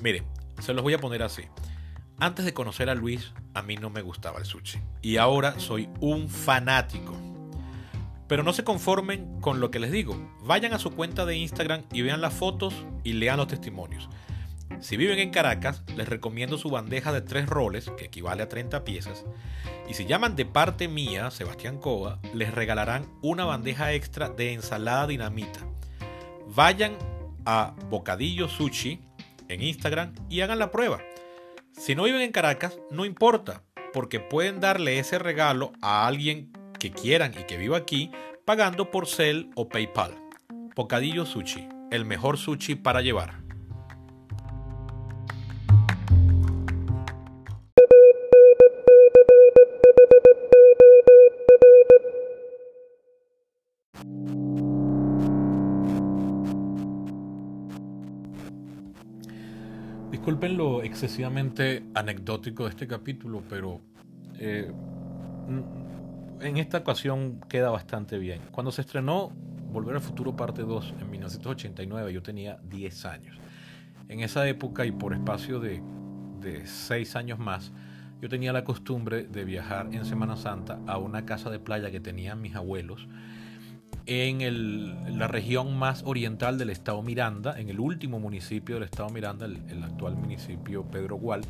Miren, 0.00 0.24
se 0.60 0.74
los 0.74 0.84
voy 0.84 0.94
a 0.94 1.00
poner 1.00 1.24
así. 1.24 1.42
Antes 2.20 2.44
de 2.44 2.54
conocer 2.54 2.88
a 2.88 2.94
Luis, 2.94 3.32
a 3.52 3.62
mí 3.62 3.74
no 3.74 3.90
me 3.90 4.02
gustaba 4.02 4.38
el 4.38 4.44
sushi 4.44 4.78
y 5.02 5.16
ahora 5.16 5.58
soy 5.58 5.88
un 5.98 6.28
fanático. 6.28 7.16
Pero 8.28 8.44
no 8.44 8.52
se 8.52 8.62
conformen 8.62 9.40
con 9.40 9.58
lo 9.58 9.72
que 9.72 9.80
les 9.80 9.90
digo. 9.90 10.16
Vayan 10.44 10.72
a 10.72 10.78
su 10.78 10.92
cuenta 10.92 11.26
de 11.26 11.36
Instagram 11.36 11.82
y 11.92 12.02
vean 12.02 12.20
las 12.20 12.32
fotos 12.32 12.74
y 13.02 13.14
lean 13.14 13.38
los 13.38 13.48
testimonios. 13.48 14.08
Si 14.80 14.96
viven 14.96 15.18
en 15.18 15.30
Caracas, 15.30 15.82
les 15.96 16.08
recomiendo 16.08 16.58
su 16.58 16.70
bandeja 16.70 17.12
de 17.12 17.22
tres 17.22 17.46
roles, 17.46 17.90
que 17.96 18.06
equivale 18.06 18.42
a 18.42 18.48
30 18.48 18.84
piezas. 18.84 19.24
Y 19.88 19.94
si 19.94 20.04
llaman 20.06 20.36
de 20.36 20.44
parte 20.44 20.88
mía, 20.88 21.30
Sebastián 21.30 21.78
Cova, 21.78 22.20
les 22.34 22.52
regalarán 22.52 23.06
una 23.22 23.44
bandeja 23.44 23.92
extra 23.92 24.28
de 24.28 24.52
ensalada 24.52 25.06
dinamita. 25.06 25.60
Vayan 26.46 26.96
a 27.44 27.74
Bocadillo 27.88 28.48
Sushi 28.48 29.00
en 29.48 29.62
Instagram 29.62 30.14
y 30.28 30.40
hagan 30.40 30.58
la 30.58 30.70
prueba. 30.70 31.00
Si 31.72 31.94
no 31.94 32.04
viven 32.04 32.22
en 32.22 32.32
Caracas, 32.32 32.78
no 32.90 33.04
importa, 33.04 33.62
porque 33.92 34.20
pueden 34.20 34.60
darle 34.60 34.98
ese 34.98 35.18
regalo 35.18 35.72
a 35.82 36.06
alguien 36.06 36.52
que 36.78 36.90
quieran 36.90 37.32
y 37.38 37.44
que 37.44 37.56
viva 37.56 37.76
aquí 37.76 38.10
pagando 38.44 38.90
por 38.90 39.06
Cel 39.06 39.50
o 39.54 39.68
PayPal. 39.68 40.14
Bocadillo 40.74 41.26
Sushi, 41.26 41.68
el 41.90 42.04
mejor 42.04 42.36
sushi 42.36 42.74
para 42.74 43.00
llevar. 43.00 43.43
Lo 60.54 60.84
excesivamente 60.84 61.82
anecdótico 61.94 62.62
de 62.62 62.70
este 62.70 62.86
capítulo, 62.86 63.42
pero 63.48 63.80
eh, 64.38 64.70
en 66.40 66.56
esta 66.58 66.78
ocasión 66.78 67.40
queda 67.48 67.70
bastante 67.70 68.18
bien. 68.18 68.40
Cuando 68.52 68.70
se 68.70 68.82
estrenó 68.82 69.32
Volver 69.72 69.96
al 69.96 70.00
Futuro 70.00 70.36
Parte 70.36 70.62
2 70.62 70.94
en 71.00 71.10
1989, 71.10 72.12
yo 72.12 72.22
tenía 72.22 72.60
10 72.70 73.04
años. 73.06 73.36
En 74.08 74.20
esa 74.20 74.46
época 74.46 74.86
y 74.86 74.92
por 74.92 75.12
espacio 75.12 75.58
de, 75.58 75.82
de 76.40 76.64
6 76.64 77.16
años 77.16 77.40
más, 77.40 77.72
yo 78.22 78.28
tenía 78.28 78.52
la 78.52 78.62
costumbre 78.62 79.24
de 79.24 79.44
viajar 79.44 79.88
en 79.92 80.04
Semana 80.04 80.36
Santa 80.36 80.78
a 80.86 80.98
una 80.98 81.26
casa 81.26 81.50
de 81.50 81.58
playa 81.58 81.90
que 81.90 81.98
tenían 81.98 82.40
mis 82.40 82.54
abuelos 82.54 83.08
en 84.06 85.18
la 85.18 85.28
región 85.28 85.76
más 85.78 86.02
oriental 86.04 86.58
del 86.58 86.70
estado 86.70 87.02
Miranda, 87.02 87.58
en 87.58 87.68
el 87.68 87.80
último 87.80 88.20
municipio 88.20 88.76
del 88.76 88.84
estado 88.84 89.08
Miranda, 89.10 89.46
el, 89.46 89.82
actual 89.82 90.16
municipio 90.16 90.84
Pedro 90.84 91.16
Gual, 91.16 91.42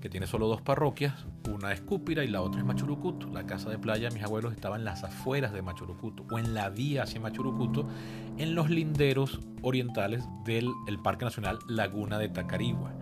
que 0.00 0.10
tiene 0.10 0.26
solo 0.26 0.46
dos 0.46 0.60
parroquias, 0.60 1.14
una 1.50 1.72
es 1.72 1.80
Cúpira 1.80 2.24
y 2.24 2.28
la 2.28 2.42
otra 2.42 2.60
es 2.60 2.66
Machurucuto. 2.66 3.28
La 3.28 3.46
casa 3.46 3.70
de 3.70 3.78
playa 3.78 4.08
de 4.08 4.14
mis 4.14 4.22
abuelos 4.22 4.52
estaba 4.52 4.76
en 4.76 4.84
las 4.84 5.02
afueras 5.04 5.52
de 5.52 5.62
Machurucuto 5.62 6.26
o 6.30 6.38
en 6.38 6.52
la 6.52 6.68
vía 6.68 7.04
hacia 7.04 7.20
Machurucuto, 7.20 7.88
en 8.36 8.54
los 8.54 8.68
linderos 8.68 9.40
orientales 9.62 10.24
del 10.44 10.74
Parque 11.02 11.24
Nacional 11.24 11.58
Laguna 11.68 12.18
de 12.18 12.28
Tacarigua. 12.28 12.92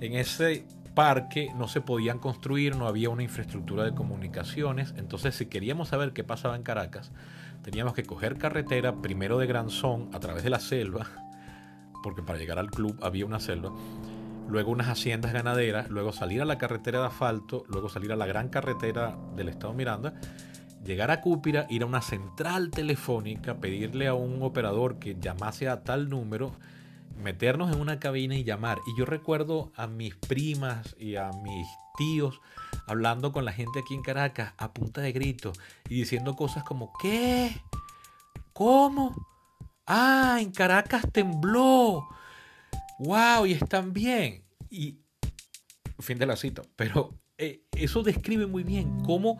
En 0.00 0.14
ese 0.14 0.66
parque 0.94 1.50
no 1.56 1.68
se 1.68 1.80
podían 1.80 2.18
construir, 2.18 2.76
no 2.76 2.86
había 2.86 3.10
una 3.10 3.22
infraestructura 3.22 3.84
de 3.84 3.94
comunicaciones, 3.94 4.94
entonces 4.96 5.34
si 5.34 5.46
queríamos 5.46 5.88
saber 5.88 6.12
qué 6.12 6.24
pasaba 6.24 6.56
en 6.56 6.62
Caracas, 6.62 7.12
teníamos 7.64 7.94
que 7.94 8.04
coger 8.04 8.36
carretera 8.36 9.00
primero 9.00 9.38
de 9.38 9.46
Granzón 9.46 10.10
a 10.12 10.20
través 10.20 10.44
de 10.44 10.50
la 10.50 10.60
selva, 10.60 11.06
porque 12.02 12.22
para 12.22 12.38
llegar 12.38 12.58
al 12.58 12.70
club 12.70 12.98
había 13.02 13.24
una 13.24 13.40
selva, 13.40 13.72
luego 14.48 14.70
unas 14.70 14.88
haciendas 14.88 15.32
ganaderas, 15.32 15.88
luego 15.88 16.12
salir 16.12 16.42
a 16.42 16.44
la 16.44 16.58
carretera 16.58 17.00
de 17.00 17.06
asfalto, 17.06 17.64
luego 17.68 17.88
salir 17.88 18.12
a 18.12 18.16
la 18.16 18.26
gran 18.26 18.50
carretera 18.50 19.16
del 19.34 19.48
estado 19.48 19.72
Miranda, 19.72 20.12
llegar 20.84 21.10
a 21.10 21.22
Cúpira, 21.22 21.66
ir 21.70 21.82
a 21.82 21.86
una 21.86 22.02
central 22.02 22.70
telefónica, 22.70 23.56
pedirle 23.56 24.08
a 24.08 24.14
un 24.14 24.42
operador 24.42 24.98
que 24.98 25.16
llamase 25.18 25.66
a 25.66 25.82
tal 25.82 26.10
número, 26.10 26.52
meternos 27.16 27.72
en 27.72 27.80
una 27.80 28.00
cabina 28.00 28.36
y 28.36 28.44
llamar. 28.44 28.78
Y 28.86 28.98
yo 28.98 29.04
recuerdo 29.04 29.72
a 29.76 29.86
mis 29.86 30.14
primas 30.14 30.94
y 30.98 31.16
a 31.16 31.30
mis 31.42 31.66
tíos 31.96 32.40
hablando 32.86 33.32
con 33.32 33.44
la 33.44 33.52
gente 33.52 33.80
aquí 33.80 33.94
en 33.94 34.02
Caracas 34.02 34.52
a 34.58 34.72
punta 34.72 35.00
de 35.00 35.12
gritos 35.12 35.58
y 35.88 35.96
diciendo 35.96 36.34
cosas 36.34 36.64
como, 36.64 36.92
¿qué? 37.00 37.56
¿Cómo? 38.52 39.14
Ah, 39.86 40.38
en 40.40 40.50
Caracas 40.50 41.04
tembló. 41.12 42.08
¡Wow! 42.98 43.46
Y 43.46 43.52
están 43.52 43.92
bien. 43.92 44.44
Y 44.70 44.98
fin 45.98 46.18
de 46.18 46.26
la 46.26 46.36
cita. 46.36 46.62
Pero 46.76 47.18
eh, 47.38 47.62
eso 47.72 48.02
describe 48.02 48.46
muy 48.46 48.62
bien 48.62 49.00
cómo, 49.00 49.38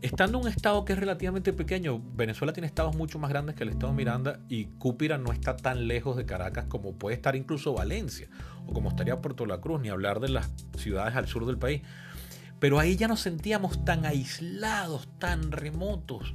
estando 0.00 0.38
en 0.38 0.44
un 0.44 0.50
estado 0.50 0.84
que 0.84 0.92
es 0.92 0.98
relativamente 0.98 1.52
pequeño, 1.52 2.00
Venezuela 2.14 2.52
tiene 2.52 2.66
estados 2.66 2.96
mucho 2.96 3.18
más 3.18 3.30
grandes 3.30 3.56
que 3.56 3.64
el 3.64 3.70
estado 3.70 3.92
Miranda 3.92 4.40
y 4.48 4.66
Cúpira 4.66 5.18
no 5.18 5.32
está 5.32 5.56
tan 5.56 5.88
lejos 5.88 6.16
de 6.16 6.24
Caracas 6.24 6.66
como 6.66 6.96
puede 6.96 7.16
estar 7.16 7.34
incluso 7.34 7.74
Valencia 7.74 8.28
o 8.66 8.72
como 8.72 8.90
estaría 8.90 9.20
Puerto 9.20 9.46
La 9.46 9.60
Cruz, 9.60 9.80
ni 9.80 9.88
hablar 9.88 10.20
de 10.20 10.28
las 10.28 10.50
ciudades 10.76 11.16
al 11.16 11.26
sur 11.26 11.46
del 11.46 11.58
país. 11.58 11.82
Pero 12.60 12.78
ahí 12.78 12.96
ya 12.96 13.08
nos 13.08 13.20
sentíamos 13.20 13.84
tan 13.84 14.04
aislados, 14.04 15.08
tan 15.18 15.52
remotos, 15.52 16.34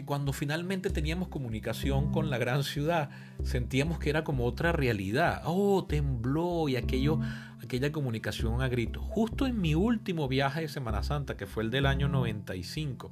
que 0.00 0.06
cuando 0.06 0.32
finalmente 0.32 0.88
teníamos 0.88 1.28
comunicación 1.28 2.10
con 2.10 2.30
la 2.30 2.38
gran 2.38 2.64
ciudad, 2.64 3.10
sentíamos 3.42 3.98
que 3.98 4.08
era 4.08 4.24
como 4.24 4.46
otra 4.46 4.72
realidad. 4.72 5.42
Oh, 5.44 5.84
tembló 5.84 6.70
y 6.70 6.76
aquello, 6.76 7.20
aquella 7.62 7.92
comunicación 7.92 8.62
a 8.62 8.68
gritos. 8.68 9.04
Justo 9.04 9.46
en 9.46 9.60
mi 9.60 9.74
último 9.74 10.26
viaje 10.26 10.62
de 10.62 10.68
Semana 10.68 11.02
Santa, 11.02 11.36
que 11.36 11.46
fue 11.46 11.64
el 11.64 11.70
del 11.70 11.84
año 11.84 12.08
95, 12.08 13.10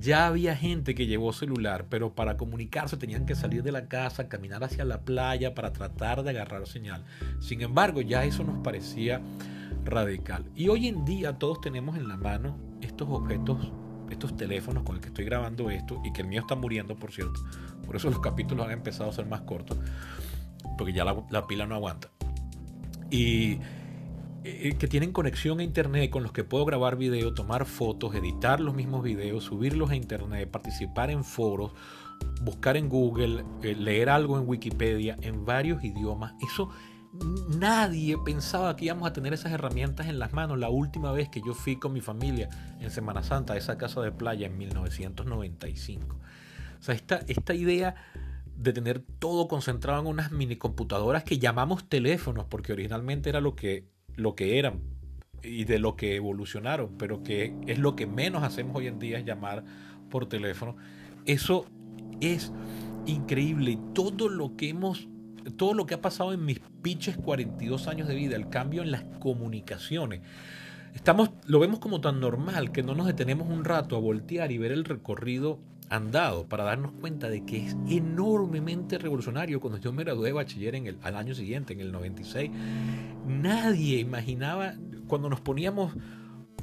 ya 0.00 0.26
había 0.26 0.56
gente 0.56 0.94
que 0.94 1.06
llevó 1.06 1.34
celular, 1.34 1.84
pero 1.90 2.14
para 2.14 2.38
comunicarse 2.38 2.96
tenían 2.96 3.26
que 3.26 3.34
salir 3.34 3.62
de 3.62 3.72
la 3.72 3.88
casa, 3.88 4.30
caminar 4.30 4.64
hacia 4.64 4.86
la 4.86 5.02
playa 5.02 5.54
para 5.54 5.74
tratar 5.74 6.22
de 6.22 6.30
agarrar 6.30 6.66
señal. 6.66 7.04
Sin 7.40 7.60
embargo, 7.60 8.00
ya 8.00 8.24
eso 8.24 8.42
nos 8.42 8.58
parecía 8.64 9.20
radical. 9.84 10.46
Y 10.56 10.68
hoy 10.68 10.88
en 10.88 11.04
día 11.04 11.38
todos 11.38 11.60
tenemos 11.60 11.98
en 11.98 12.08
la 12.08 12.16
mano 12.16 12.56
estos 12.80 13.08
objetos, 13.10 13.70
estos 14.12 14.36
teléfonos 14.36 14.82
con 14.84 14.96
el 14.96 15.02
que 15.02 15.08
estoy 15.08 15.24
grabando 15.24 15.70
esto 15.70 16.00
y 16.04 16.12
que 16.12 16.22
el 16.22 16.28
mío 16.28 16.40
está 16.40 16.54
muriendo, 16.54 16.96
por 16.96 17.12
cierto. 17.12 17.40
Por 17.86 17.96
eso 17.96 18.10
los 18.10 18.20
capítulos 18.20 18.66
han 18.66 18.72
empezado 18.72 19.10
a 19.10 19.12
ser 19.12 19.26
más 19.26 19.42
cortos, 19.42 19.78
porque 20.78 20.92
ya 20.92 21.04
la, 21.04 21.46
pila 21.46 21.66
no 21.66 21.74
aguanta. 21.74 22.08
Y 23.10 23.58
eh, 24.44 24.76
que 24.78 24.88
tienen 24.88 25.12
conexión 25.12 25.60
a 25.60 25.62
internet 25.62 26.10
con 26.10 26.22
los 26.22 26.32
que 26.32 26.44
puedo 26.44 26.64
grabar 26.64 26.96
video, 26.96 27.34
tomar 27.34 27.66
fotos, 27.66 28.14
editar 28.14 28.60
los 28.60 28.74
mismos 28.74 29.02
videos, 29.02 29.44
subirlos 29.44 29.90
a 29.90 29.96
internet, 29.96 30.50
participar 30.50 31.10
en 31.10 31.24
foros, 31.24 31.72
buscar 32.42 32.76
en 32.76 32.88
Google, 32.88 33.44
eh, 33.62 33.74
leer 33.74 34.08
algo 34.08 34.38
en 34.38 34.48
Wikipedia 34.48 35.16
en 35.20 35.44
varios 35.44 35.84
idiomas. 35.84 36.34
Eso 36.40 36.70
nadie 37.12 38.16
pensaba 38.24 38.74
que 38.76 38.86
íbamos 38.86 39.06
a 39.06 39.12
tener 39.12 39.32
esas 39.32 39.52
herramientas 39.52 40.06
en 40.06 40.18
las 40.18 40.32
manos 40.32 40.58
la 40.58 40.70
última 40.70 41.12
vez 41.12 41.28
que 41.28 41.42
yo 41.44 41.54
fui 41.54 41.76
con 41.76 41.92
mi 41.92 42.00
familia 42.00 42.48
en 42.80 42.90
Semana 42.90 43.22
Santa 43.22 43.52
a 43.52 43.56
esa 43.56 43.76
casa 43.76 44.00
de 44.00 44.12
playa 44.12 44.46
en 44.46 44.56
1995. 44.56 46.16
O 46.80 46.82
sea, 46.82 46.94
esta, 46.94 47.20
esta 47.28 47.54
idea 47.54 47.94
de 48.56 48.72
tener 48.72 49.00
todo 49.18 49.48
concentrado 49.48 50.00
en 50.00 50.06
unas 50.06 50.32
mini 50.32 50.56
computadoras 50.56 51.24
que 51.24 51.38
llamamos 51.38 51.88
teléfonos, 51.88 52.46
porque 52.46 52.72
originalmente 52.72 53.28
era 53.28 53.40
lo 53.40 53.54
que, 53.56 53.86
lo 54.16 54.34
que 54.34 54.58
eran 54.58 54.80
y 55.42 55.64
de 55.64 55.78
lo 55.78 55.96
que 55.96 56.16
evolucionaron, 56.16 56.96
pero 56.98 57.22
que 57.22 57.54
es 57.66 57.78
lo 57.78 57.96
que 57.96 58.06
menos 58.06 58.42
hacemos 58.42 58.76
hoy 58.76 58.86
en 58.86 58.98
día 58.98 59.18
es 59.18 59.24
llamar 59.24 59.64
por 60.10 60.26
teléfono. 60.26 60.76
Eso 61.26 61.66
es 62.20 62.52
increíble 63.06 63.78
todo 63.94 64.28
lo 64.28 64.56
que 64.56 64.68
hemos 64.68 65.08
todo 65.56 65.74
lo 65.74 65.86
que 65.86 65.94
ha 65.94 66.00
pasado 66.00 66.32
en 66.32 66.44
mis 66.44 66.60
pinches 66.82 67.16
42 67.16 67.88
años 67.88 68.08
de 68.08 68.14
vida, 68.14 68.36
el 68.36 68.48
cambio 68.48 68.82
en 68.82 68.90
las 68.90 69.04
comunicaciones. 69.20 70.20
Estamos, 70.94 71.30
lo 71.46 71.58
vemos 71.58 71.78
como 71.78 72.00
tan 72.00 72.20
normal 72.20 72.70
que 72.72 72.82
no 72.82 72.94
nos 72.94 73.06
detenemos 73.06 73.48
un 73.48 73.64
rato 73.64 73.96
a 73.96 74.00
voltear 74.00 74.52
y 74.52 74.58
ver 74.58 74.72
el 74.72 74.84
recorrido 74.84 75.58
andado 75.88 76.46
para 76.46 76.64
darnos 76.64 76.92
cuenta 76.92 77.28
de 77.28 77.44
que 77.44 77.66
es 77.66 77.76
enormemente 77.88 78.98
revolucionario. 78.98 79.60
Cuando 79.60 79.78
yo 79.78 79.92
me 79.92 80.04
gradué 80.04 80.28
de 80.28 80.32
bachiller 80.32 80.74
en 80.74 80.86
el, 80.86 80.98
al 81.02 81.16
año 81.16 81.34
siguiente, 81.34 81.72
en 81.72 81.80
el 81.80 81.92
96, 81.92 82.50
nadie 83.26 83.98
imaginaba, 84.00 84.74
cuando 85.06 85.28
nos 85.28 85.40
poníamos 85.40 85.92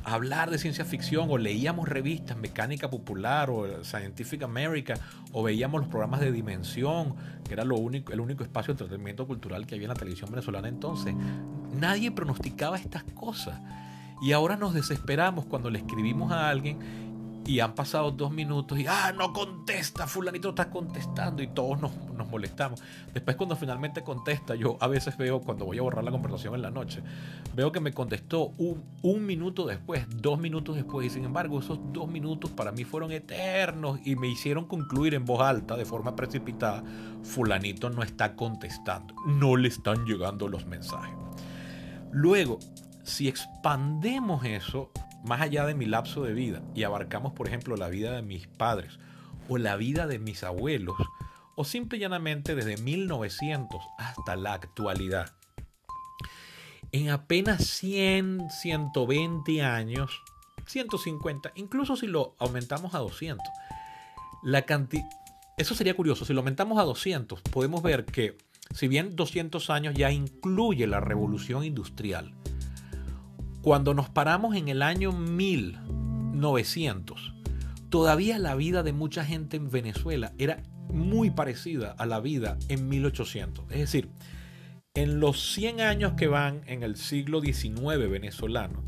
hablar 0.04 0.50
de 0.50 0.58
ciencia 0.58 0.86
ficción 0.86 1.28
o 1.30 1.38
leíamos 1.38 1.88
revistas, 1.88 2.38
Mecánica 2.38 2.90
Popular 2.90 3.50
o 3.50 3.84
Scientific 3.84 4.44
America 4.44 4.96
o 5.32 5.44
veíamos 5.44 5.82
los 5.82 5.90
programas 5.90 6.20
de 6.22 6.32
Dimensión, 6.32 7.16
que 7.46 7.54
era 7.54 7.64
lo 7.64 7.76
único, 7.76 8.12
el 8.14 8.20
único 8.20 8.44
espacio 8.44 8.74
de 8.74 8.84
entretenimiento 8.84 9.28
cultural 9.28 9.66
que 9.66 9.76
había 9.76 9.86
en 9.86 9.94
la 9.94 9.96
televisión 9.96 10.30
venezolana 10.30 10.68
entonces, 10.68 11.14
nadie 11.74 12.12
pronosticaba 12.12 12.78
estas 12.78 13.04
cosas. 13.04 13.60
Y 14.22 14.34
ahora 14.34 14.58
nos 14.58 14.74
desesperamos 14.74 15.46
cuando 15.46 15.70
le 15.70 15.80
escribimos 15.80 16.32
a 16.32 16.50
alguien 16.50 16.78
y 17.50 17.62
han 17.62 17.74
pasado 17.74 18.12
dos 18.12 18.32
minutos 18.32 18.78
y, 18.78 18.86
ah, 18.88 19.12
no 19.12 19.34
contesta, 19.34 20.06
fulanito 20.06 20.50
está 20.50 20.70
contestando 20.70 21.42
y 21.42 21.48
todos 21.48 21.82
nos, 21.82 21.92
molestamos. 22.30 22.80
Después 23.12 23.36
cuando 23.38 23.56
finalmente 23.56 24.04
contesta, 24.04 24.54
yo 24.54 24.78
a 24.80 24.88
veces 24.88 25.18
veo, 25.18 25.42
cuando 25.42 25.66
voy 25.66 25.80
a 25.80 25.82
borrar 25.82 26.04
la 26.04 26.12
conversación 26.12 26.54
en 26.54 26.62
la 26.62 26.70
noche, 26.70 27.02
veo 27.56 27.72
que 27.72 27.80
me 27.80 27.92
contestó 27.92 28.54
un, 28.60 28.84
un 29.02 29.26
minuto 29.26 29.66
después, 29.66 30.06
dos 30.16 30.38
minutos 30.38 30.76
después, 30.76 31.08
y 31.08 31.10
sin 31.10 31.26
embargo 31.26 31.58
esos 31.58 31.80
dos 31.92 32.08
minutos 32.08 32.52
para 32.52 32.72
mí 32.72 32.84
fueron 32.84 33.12
eternos 33.12 34.00
y 34.06 34.16
me 34.16 34.28
hicieron 34.28 34.66
concluir 34.66 35.16
en 35.16 35.26
voz 35.26 35.42
alta, 35.42 35.76
de 35.76 35.86
forma 35.86 36.16
precipitada, 36.16 36.84
fulanito 37.24 37.90
no 37.90 38.04
está 38.04 38.36
contestando, 38.36 39.16
no 39.26 39.58
le 39.58 39.70
están 39.70 40.06
llegando 40.06 40.48
los 40.48 40.68
mensajes. 40.68 41.16
Luego, 42.12 42.60
si 43.10 43.28
expandemos 43.28 44.46
eso 44.46 44.92
más 45.24 45.42
allá 45.42 45.66
de 45.66 45.76
mi 45.76 45.86
lapso 45.86 46.24
de 46.24 46.34
vida 46.34 46.62
y 46.76 46.84
abarcamos, 46.84 47.34
por 47.34 47.48
ejemplo, 47.48 47.76
la 47.76 47.90
vida 47.90 48.12
de 48.12 48.22
mis 48.22 48.48
padres 48.48 49.00
o 49.50 49.58
la 49.58 49.76
vida 49.76 50.08
de 50.08 50.20
mis 50.20 50.44
abuelos, 50.44 50.96
o 51.56 51.66
simple 51.66 51.98
y 51.98 52.02
llanamente 52.02 52.56
desde 52.56 52.78
1900 52.78 53.82
hasta 53.98 54.36
la 54.36 54.54
actualidad, 54.54 55.34
en 56.92 57.10
apenas 57.10 57.66
100, 57.66 58.50
120 58.52 59.64
años, 59.64 60.22
150, 60.68 61.52
incluso 61.56 61.96
si 61.96 62.08
lo 62.08 62.36
aumentamos 62.38 62.94
a 62.94 63.00
200, 63.00 63.46
la 64.44 64.62
cantidad... 64.62 65.04
Eso 65.58 65.76
sería 65.76 65.96
curioso, 65.96 66.26
si 66.26 66.34
lo 66.34 66.40
aumentamos 66.40 66.78
a 66.80 66.84
200, 66.84 67.42
podemos 67.42 67.82
ver 67.82 68.06
que 68.06 68.38
si 68.74 68.88
bien 68.88 69.16
200 69.16 69.70
años 69.72 69.96
ya 69.96 70.12
incluye 70.12 70.88
la 70.88 71.02
revolución 71.02 71.66
industrial, 71.66 72.34
cuando 73.62 73.94
nos 73.94 74.10
paramos 74.10 74.56
en 74.56 74.70
el 74.70 74.82
año 74.82 75.12
1900, 75.12 77.34
todavía 77.90 78.40
la 78.40 78.56
vida 78.56 78.84
de 78.84 78.94
mucha 78.94 79.26
gente 79.26 79.58
en 79.58 79.70
Venezuela 79.70 80.32
era 80.38 80.64
muy 80.90 81.30
parecida 81.30 81.94
a 81.98 82.06
la 82.06 82.22
vida 82.22 82.58
en 82.70 82.88
1800. 82.88 83.66
Es 83.72 83.80
decir, 83.80 84.08
en 84.94 85.20
los 85.20 85.52
100 85.54 85.82
años 85.82 86.14
que 86.14 86.28
van 86.28 86.62
en 86.68 86.84
el 86.84 86.96
siglo 86.96 87.42
XIX 87.42 88.10
venezolano, 88.10 88.82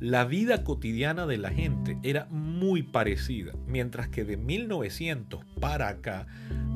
la 0.00 0.24
vida 0.24 0.64
cotidiana 0.64 1.26
de 1.26 1.38
la 1.38 1.50
gente 1.50 1.98
era 2.02 2.26
muy 2.30 2.82
parecida, 2.82 3.52
mientras 3.66 4.08
que 4.08 4.24
de 4.24 4.38
1900 4.38 5.44
para 5.60 5.88
acá 5.88 6.26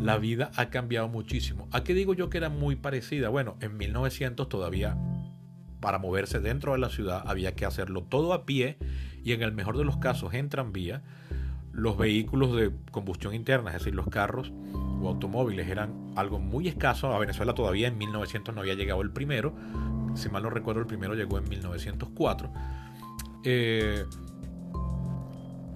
la 0.01 0.19
vida 0.19 0.51
ha 0.57 0.69
cambiado 0.69 1.09
muchísimo. 1.09 1.67
¿A 1.73 1.85
qué 1.85 1.95
digo 1.95 2.15
yo 2.15 2.29
que 2.29 2.39
era 2.39 2.51
muy 2.51 2.77
parecida? 2.77 3.31
Bueno, 3.31 3.57
en 3.61 3.79
1900 3.79 4.49
todavía 4.49 4.97
para 5.85 5.99
moverse 5.99 6.41
dentro 6.41 6.73
de 6.73 6.79
la 6.79 6.89
ciudad 6.89 7.23
había 7.27 7.55
que 7.55 7.67
hacerlo 7.67 8.03
todo 8.03 8.33
a 8.33 8.47
pie 8.47 8.79
y 9.23 9.33
en 9.33 9.43
el 9.43 9.53
mejor 9.53 9.77
de 9.77 9.85
los 9.85 9.99
casos 9.99 10.33
en 10.33 10.49
tranvía. 10.49 11.03
Los 11.73 11.99
vehículos 11.99 12.57
de 12.57 12.73
combustión 12.91 13.35
interna, 13.35 13.71
es 13.71 13.79
decir, 13.79 13.95
los 13.95 14.09
carros 14.09 14.51
o 14.73 15.09
automóviles 15.09 15.69
eran 15.69 16.15
algo 16.17 16.39
muy 16.39 16.69
escaso. 16.69 17.13
A 17.13 17.19
Venezuela 17.19 17.53
todavía 17.55 17.89
en 17.89 17.99
1900 17.99 18.55
no 18.55 18.63
había 18.63 18.75
llegado 18.75 19.03
el 19.03 19.11
primero. 19.11 19.55
Si 20.15 20.31
mal 20.31 20.43
no 20.43 20.51
recuerdo, 20.51 20.81
el 20.81 20.87
primero 20.87 21.15
llegó 21.15 21.37
en 21.37 21.49
1904 21.49 22.51
eh, 23.45 24.07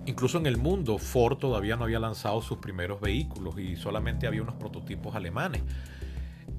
incluso 0.06 0.38
en 0.38 0.46
el 0.46 0.56
mundo, 0.56 0.96
Ford 0.96 1.36
todavía 1.36 1.76
no 1.76 1.84
había 1.84 2.00
lanzado 2.00 2.40
sus 2.40 2.56
primeros 2.58 2.98
vehículos 2.98 3.58
y 3.58 3.76
solamente 3.76 4.26
había 4.26 4.40
unos 4.40 4.54
prototipos 4.54 5.14
alemanes. 5.14 5.62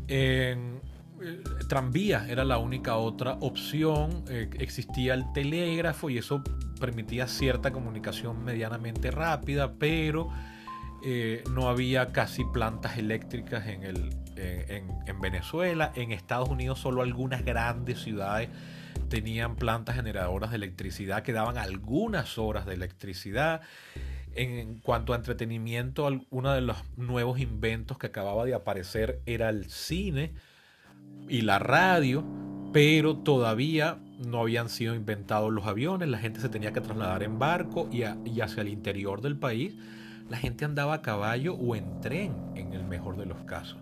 En, 0.07 0.78
eh, 1.21 1.41
tranvía 1.67 2.27
era 2.29 2.43
la 2.43 2.57
única 2.57 2.95
otra 2.97 3.33
opción. 3.41 4.23
Eh, 4.29 4.49
existía 4.59 5.13
el 5.13 5.31
telégrafo 5.33 6.09
y 6.09 6.17
eso 6.17 6.43
permitía 6.79 7.27
cierta 7.27 7.71
comunicación 7.71 8.43
medianamente 8.43 9.11
rápida, 9.11 9.73
pero 9.73 10.29
no 11.51 11.69
había 11.69 12.11
casi 12.11 12.43
plantas 12.43 12.97
eléctricas 12.97 13.67
en, 13.67 13.83
el, 13.83 14.09
en 14.35 15.21
Venezuela. 15.21 15.93
En 15.95 16.11
Estados 16.11 16.49
Unidos 16.49 16.79
solo 16.79 17.01
algunas 17.01 17.45
grandes 17.45 17.99
ciudades 18.01 18.49
tenían 19.09 19.55
plantas 19.55 19.95
generadoras 19.95 20.51
de 20.51 20.57
electricidad 20.57 21.23
que 21.23 21.33
daban 21.33 21.57
algunas 21.57 22.37
horas 22.37 22.65
de 22.65 22.75
electricidad. 22.75 23.61
En 24.35 24.79
cuanto 24.79 25.13
a 25.13 25.15
entretenimiento, 25.15 26.07
uno 26.29 26.53
de 26.53 26.61
los 26.61 26.77
nuevos 26.95 27.39
inventos 27.39 27.97
que 27.97 28.07
acababa 28.07 28.45
de 28.45 28.53
aparecer 28.53 29.21
era 29.25 29.49
el 29.49 29.69
cine 29.69 30.33
y 31.27 31.41
la 31.41 31.59
radio, 31.59 32.23
pero 32.71 33.17
todavía 33.17 33.97
no 34.19 34.41
habían 34.41 34.69
sido 34.69 34.95
inventados 34.95 35.51
los 35.51 35.65
aviones, 35.65 36.09
la 36.09 36.17
gente 36.17 36.39
se 36.39 36.49
tenía 36.49 36.73
que 36.73 36.81
trasladar 36.81 37.23
en 37.23 37.39
barco 37.39 37.89
y, 37.91 38.03
hacia 38.03 38.61
el 38.61 38.67
interior 38.67 39.21
del 39.21 39.37
país 39.37 39.75
la 40.29 40.37
gente 40.37 40.63
andaba 40.63 40.93
a 40.93 41.01
caballo 41.01 41.55
o 41.55 41.75
en 41.75 42.01
tren, 42.01 42.33
en 42.55 42.73
el 42.73 42.83
mejor 42.83 43.17
de 43.17 43.25
los 43.25 43.39
casos. 43.45 43.79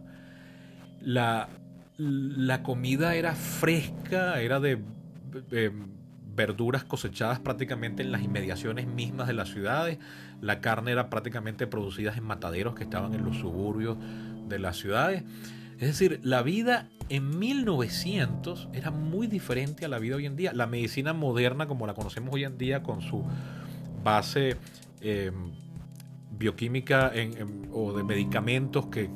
La, 1.01 1.49
la 1.97 2.63
comida 2.63 3.15
era 3.15 3.35
fresca, 3.35 4.39
era 4.39 4.59
de 4.59 4.79
eh, 5.51 5.71
verduras 6.35 6.83
cosechadas 6.85 7.39
prácticamente 7.39 8.01
en 8.01 8.11
las 8.11 8.21
inmediaciones 8.21 8.87
mismas 8.87 9.27
de 9.27 9.33
las 9.33 9.49
ciudades. 9.49 9.97
La 10.39 10.61
carne 10.61 10.91
era 10.91 11.09
prácticamente 11.09 11.67
producida 11.67 12.13
en 12.15 12.23
mataderos 12.23 12.75
que 12.75 12.83
estaban 12.83 13.13
en 13.13 13.25
los 13.25 13.37
suburbios 13.37 13.97
de 14.47 14.59
las 14.59 14.77
ciudades. 14.77 15.23
Es 15.79 15.87
decir, 15.87 16.19
la 16.23 16.41
vida 16.41 16.89
en 17.09 17.37
1900 17.37 18.69
era 18.73 18.89
muy 18.89 19.27
diferente 19.27 19.85
a 19.85 19.87
la 19.87 19.99
vida 19.99 20.15
hoy 20.15 20.25
en 20.25 20.35
día. 20.35 20.51
La 20.53 20.65
medicina 20.65 21.13
moderna, 21.13 21.67
como 21.67 21.85
la 21.85 21.93
conocemos 21.93 22.33
hoy 22.33 22.45
en 22.45 22.57
día, 22.57 22.81
con 22.81 23.01
su 23.01 23.23
base 24.03 24.57
eh, 25.01 25.31
bioquímica 26.37 27.11
o 27.71 27.93
de 27.93 28.03
medicamentos 28.03 28.87
que, 28.87 29.09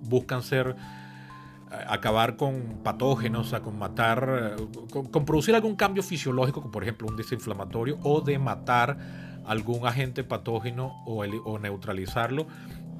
buscan 0.00 0.42
ser 0.42 0.76
acabar 1.88 2.36
con 2.36 2.80
patógenos, 2.82 3.52
o 3.52 3.62
con 3.62 3.78
matar, 3.78 4.56
con, 4.90 5.24
producir 5.24 5.54
algún 5.54 5.76
cambio 5.76 6.02
fisiológico, 6.02 6.60
como 6.60 6.72
por 6.72 6.82
ejemplo 6.82 7.08
un 7.08 7.16
desinflamatorio, 7.16 7.98
o 8.02 8.20
de 8.20 8.38
matar 8.38 8.98
algún 9.46 9.86
agente 9.86 10.24
patógeno 10.24 11.02
o 11.06 11.58
neutralizarlo, 11.58 12.46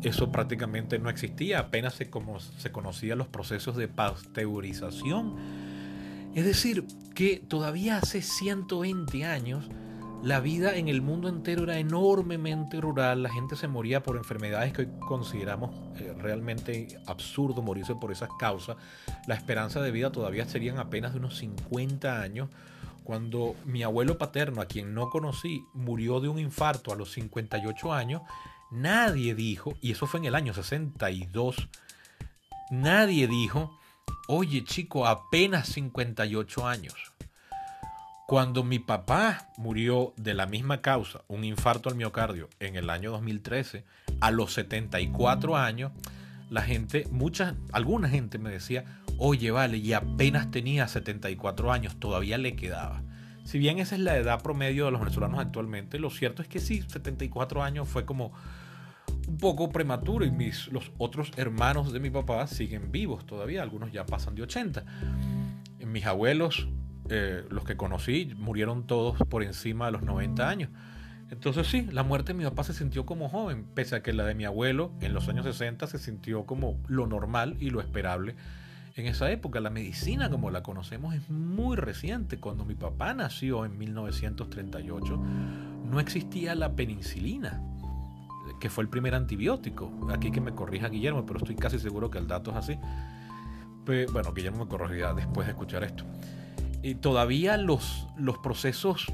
eso 0.04 0.30
prácticamente 0.30 0.98
no 0.98 1.10
existía, 1.10 1.58
apenas 1.58 1.94
se, 1.94 2.10
como, 2.10 2.38
se 2.40 2.70
conocían 2.70 3.18
los 3.18 3.28
procesos 3.28 3.76
de 3.76 3.88
pasteurización. 3.88 5.34
Es 6.34 6.44
decir, 6.44 6.84
que 7.14 7.42
todavía 7.46 7.98
hace 7.98 8.22
120 8.22 9.24
años 9.24 9.68
la 10.24 10.40
vida 10.40 10.74
en 10.74 10.88
el 10.88 11.02
mundo 11.02 11.28
entero 11.28 11.64
era 11.64 11.78
enormemente 11.78 12.80
rural, 12.80 13.22
la 13.22 13.28
gente 13.28 13.56
se 13.56 13.68
moría 13.68 14.02
por 14.02 14.16
enfermedades 14.16 14.72
que 14.72 14.82
hoy 14.82 14.88
consideramos 15.06 15.70
eh, 16.00 16.14
realmente 16.18 16.98
absurdo 17.04 17.60
morirse 17.60 17.94
por 17.94 18.10
esas 18.10 18.30
causas. 18.38 18.78
La 19.26 19.34
esperanza 19.34 19.82
de 19.82 19.90
vida 19.90 20.12
todavía 20.12 20.46
serían 20.46 20.78
apenas 20.78 21.12
de 21.12 21.18
unos 21.18 21.36
50 21.36 22.22
años. 22.22 22.48
Cuando 23.04 23.54
mi 23.66 23.82
abuelo 23.82 24.16
paterno, 24.16 24.62
a 24.62 24.64
quien 24.64 24.94
no 24.94 25.10
conocí, 25.10 25.62
murió 25.74 26.20
de 26.20 26.30
un 26.30 26.38
infarto 26.38 26.90
a 26.90 26.96
los 26.96 27.12
58 27.12 27.92
años, 27.92 28.22
nadie 28.74 29.34
dijo, 29.34 29.76
y 29.80 29.92
eso 29.92 30.06
fue 30.06 30.20
en 30.20 30.26
el 30.26 30.34
año 30.34 30.52
62, 30.52 31.68
nadie 32.70 33.28
dijo, 33.28 33.78
oye 34.26 34.64
chico, 34.64 35.06
apenas 35.06 35.68
58 35.68 36.66
años. 36.66 36.94
Cuando 38.26 38.64
mi 38.64 38.78
papá 38.78 39.48
murió 39.58 40.14
de 40.16 40.34
la 40.34 40.46
misma 40.46 40.80
causa, 40.80 41.22
un 41.28 41.44
infarto 41.44 41.88
al 41.88 41.94
miocardio, 41.94 42.48
en 42.58 42.74
el 42.74 42.90
año 42.90 43.10
2013, 43.12 43.84
a 44.20 44.30
los 44.30 44.52
74 44.54 45.56
años, 45.56 45.92
la 46.50 46.62
gente, 46.62 47.06
mucha, 47.10 47.54
alguna 47.72 48.08
gente 48.08 48.38
me 48.38 48.50
decía, 48.50 49.02
oye, 49.18 49.50
vale, 49.50 49.76
y 49.76 49.92
apenas 49.92 50.50
tenía 50.50 50.88
74 50.88 51.70
años, 51.70 51.96
todavía 52.00 52.38
le 52.38 52.56
quedaba. 52.56 53.02
Si 53.44 53.58
bien 53.58 53.78
esa 53.78 53.94
es 53.94 54.00
la 54.00 54.16
edad 54.16 54.42
promedio 54.42 54.86
de 54.86 54.90
los 54.90 55.00
venezolanos 55.00 55.38
actualmente, 55.38 55.98
lo 55.98 56.10
cierto 56.10 56.40
es 56.42 56.48
que 56.48 56.60
sí, 56.60 56.82
74 56.88 57.62
años 57.62 57.88
fue 57.88 58.06
como 58.06 58.32
un 59.26 59.38
poco 59.38 59.70
prematuro 59.70 60.24
y 60.24 60.30
mis, 60.30 60.68
los 60.68 60.92
otros 60.98 61.32
hermanos 61.36 61.92
de 61.92 62.00
mi 62.00 62.10
papá 62.10 62.46
siguen 62.46 62.90
vivos 62.92 63.26
todavía, 63.26 63.62
algunos 63.62 63.92
ya 63.92 64.06
pasan 64.06 64.34
de 64.34 64.42
80. 64.42 64.84
Mis 65.86 66.06
abuelos 66.06 66.68
eh, 67.10 67.44
los 67.50 67.64
que 67.64 67.76
conocí 67.76 68.32
murieron 68.36 68.86
todos 68.86 69.18
por 69.28 69.42
encima 69.42 69.86
de 69.86 69.92
los 69.92 70.02
90 70.02 70.48
años. 70.48 70.70
Entonces 71.30 71.66
sí, 71.66 71.86
la 71.90 72.02
muerte 72.02 72.32
de 72.32 72.38
mi 72.38 72.44
papá 72.44 72.64
se 72.64 72.72
sintió 72.72 73.04
como 73.04 73.28
joven, 73.28 73.64
pese 73.74 73.96
a 73.96 74.02
que 74.02 74.12
la 74.12 74.24
de 74.24 74.34
mi 74.34 74.44
abuelo 74.44 74.92
en 75.00 75.12
los 75.12 75.28
años 75.28 75.44
60 75.44 75.86
se 75.86 75.98
sintió 75.98 76.46
como 76.46 76.80
lo 76.86 77.06
normal 77.06 77.56
y 77.60 77.70
lo 77.70 77.80
esperable. 77.80 78.36
En 78.96 79.06
esa 79.06 79.30
época 79.30 79.60
la 79.60 79.70
medicina 79.70 80.30
como 80.30 80.50
la 80.50 80.62
conocemos 80.62 81.14
es 81.14 81.28
muy 81.28 81.76
reciente. 81.76 82.38
Cuando 82.38 82.64
mi 82.64 82.74
papá 82.74 83.12
nació 83.12 83.64
en 83.64 83.76
1938 83.76 85.16
no 85.84 86.00
existía 86.00 86.54
la 86.54 86.74
penicilina, 86.74 87.60
que 88.60 88.70
fue 88.70 88.84
el 88.84 88.90
primer 88.90 89.14
antibiótico. 89.14 89.90
Aquí 90.10 90.30
que 90.30 90.40
me 90.40 90.54
corrija 90.54 90.88
Guillermo, 90.88 91.24
pero 91.26 91.38
estoy 91.38 91.56
casi 91.56 91.78
seguro 91.78 92.10
que 92.10 92.18
el 92.18 92.26
dato 92.26 92.50
es 92.50 92.56
así. 92.56 92.78
bueno, 93.84 94.32
Guillermo 94.32 94.64
me 94.64 94.68
corregirá 94.68 95.14
después 95.14 95.46
de 95.46 95.52
escuchar 95.52 95.84
esto 95.84 96.04
todavía 96.92 97.56
los, 97.56 98.06
los 98.18 98.36
procesos 98.38 99.06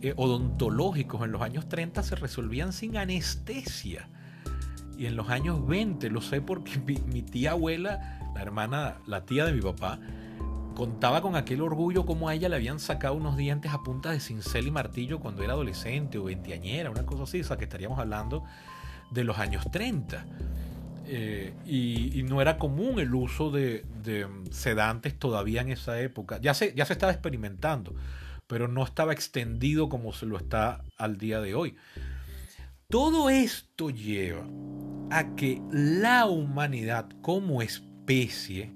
eh, 0.00 0.14
odontológicos 0.16 1.22
en 1.22 1.30
los 1.30 1.42
años 1.42 1.68
30 1.68 2.02
se 2.02 2.16
resolvían 2.16 2.72
sin 2.72 2.96
anestesia. 2.96 4.08
Y 4.98 5.06
en 5.06 5.14
los 5.14 5.28
años 5.28 5.64
20, 5.64 6.10
lo 6.10 6.20
sé 6.20 6.40
porque 6.40 6.80
mi, 6.80 7.22
tía 7.22 7.52
abuela, 7.52 8.18
la 8.34 8.42
hermana, 8.42 8.96
la 9.06 9.24
tía 9.24 9.44
de 9.44 9.52
mi 9.52 9.60
papá, 9.60 10.00
contaba 10.74 11.22
con 11.22 11.36
aquel 11.36 11.60
orgullo 11.60 12.04
como 12.04 12.28
a 12.28 12.34
ella 12.34 12.48
le 12.48 12.56
habían 12.56 12.80
sacado 12.80 13.14
unos 13.14 13.36
dientes 13.36 13.72
a 13.72 13.82
punta 13.82 14.10
de 14.10 14.18
cincel 14.18 14.66
y 14.66 14.70
martillo 14.72 15.20
cuando 15.20 15.44
era 15.44 15.52
adolescente 15.52 16.18
o 16.18 16.24
veinteañera, 16.24 16.90
una 16.90 17.06
cosa 17.06 17.24
así, 17.24 17.40
o 17.40 17.44
sea 17.44 17.56
que 17.56 17.64
estaríamos 17.64 17.98
hablando 17.98 18.42
de 19.12 19.24
los 19.24 19.38
años 19.38 19.64
30. 19.70 20.26
Eh, 21.06 21.52
y, 21.66 22.22
no 22.22 22.40
era 22.40 22.56
común 22.56 22.98
el 22.98 23.14
uso 23.14 23.50
de, 23.50 23.84
sedantes 24.50 25.18
todavía 25.18 25.60
en 25.60 25.70
esa 25.70 26.00
época. 26.00 26.38
Ya 26.40 26.54
se, 26.54 26.74
ya 26.74 26.84
se 26.84 26.94
estaba 26.94 27.12
experimentando, 27.12 27.94
pero 28.46 28.68
no 28.68 28.84
estaba 28.84 29.12
extendido 29.12 29.88
como 29.88 30.12
se 30.12 30.26
lo 30.26 30.36
está 30.36 30.82
al 30.96 31.18
día 31.18 31.40
de 31.40 31.54
hoy. 31.54 31.76
Todo 32.88 33.30
esto 33.30 33.90
lleva 33.90 34.46
a 35.10 35.34
que 35.34 35.60
la 35.70 36.26
humanidad 36.26 37.08
como 37.20 37.62
especie 37.62 38.72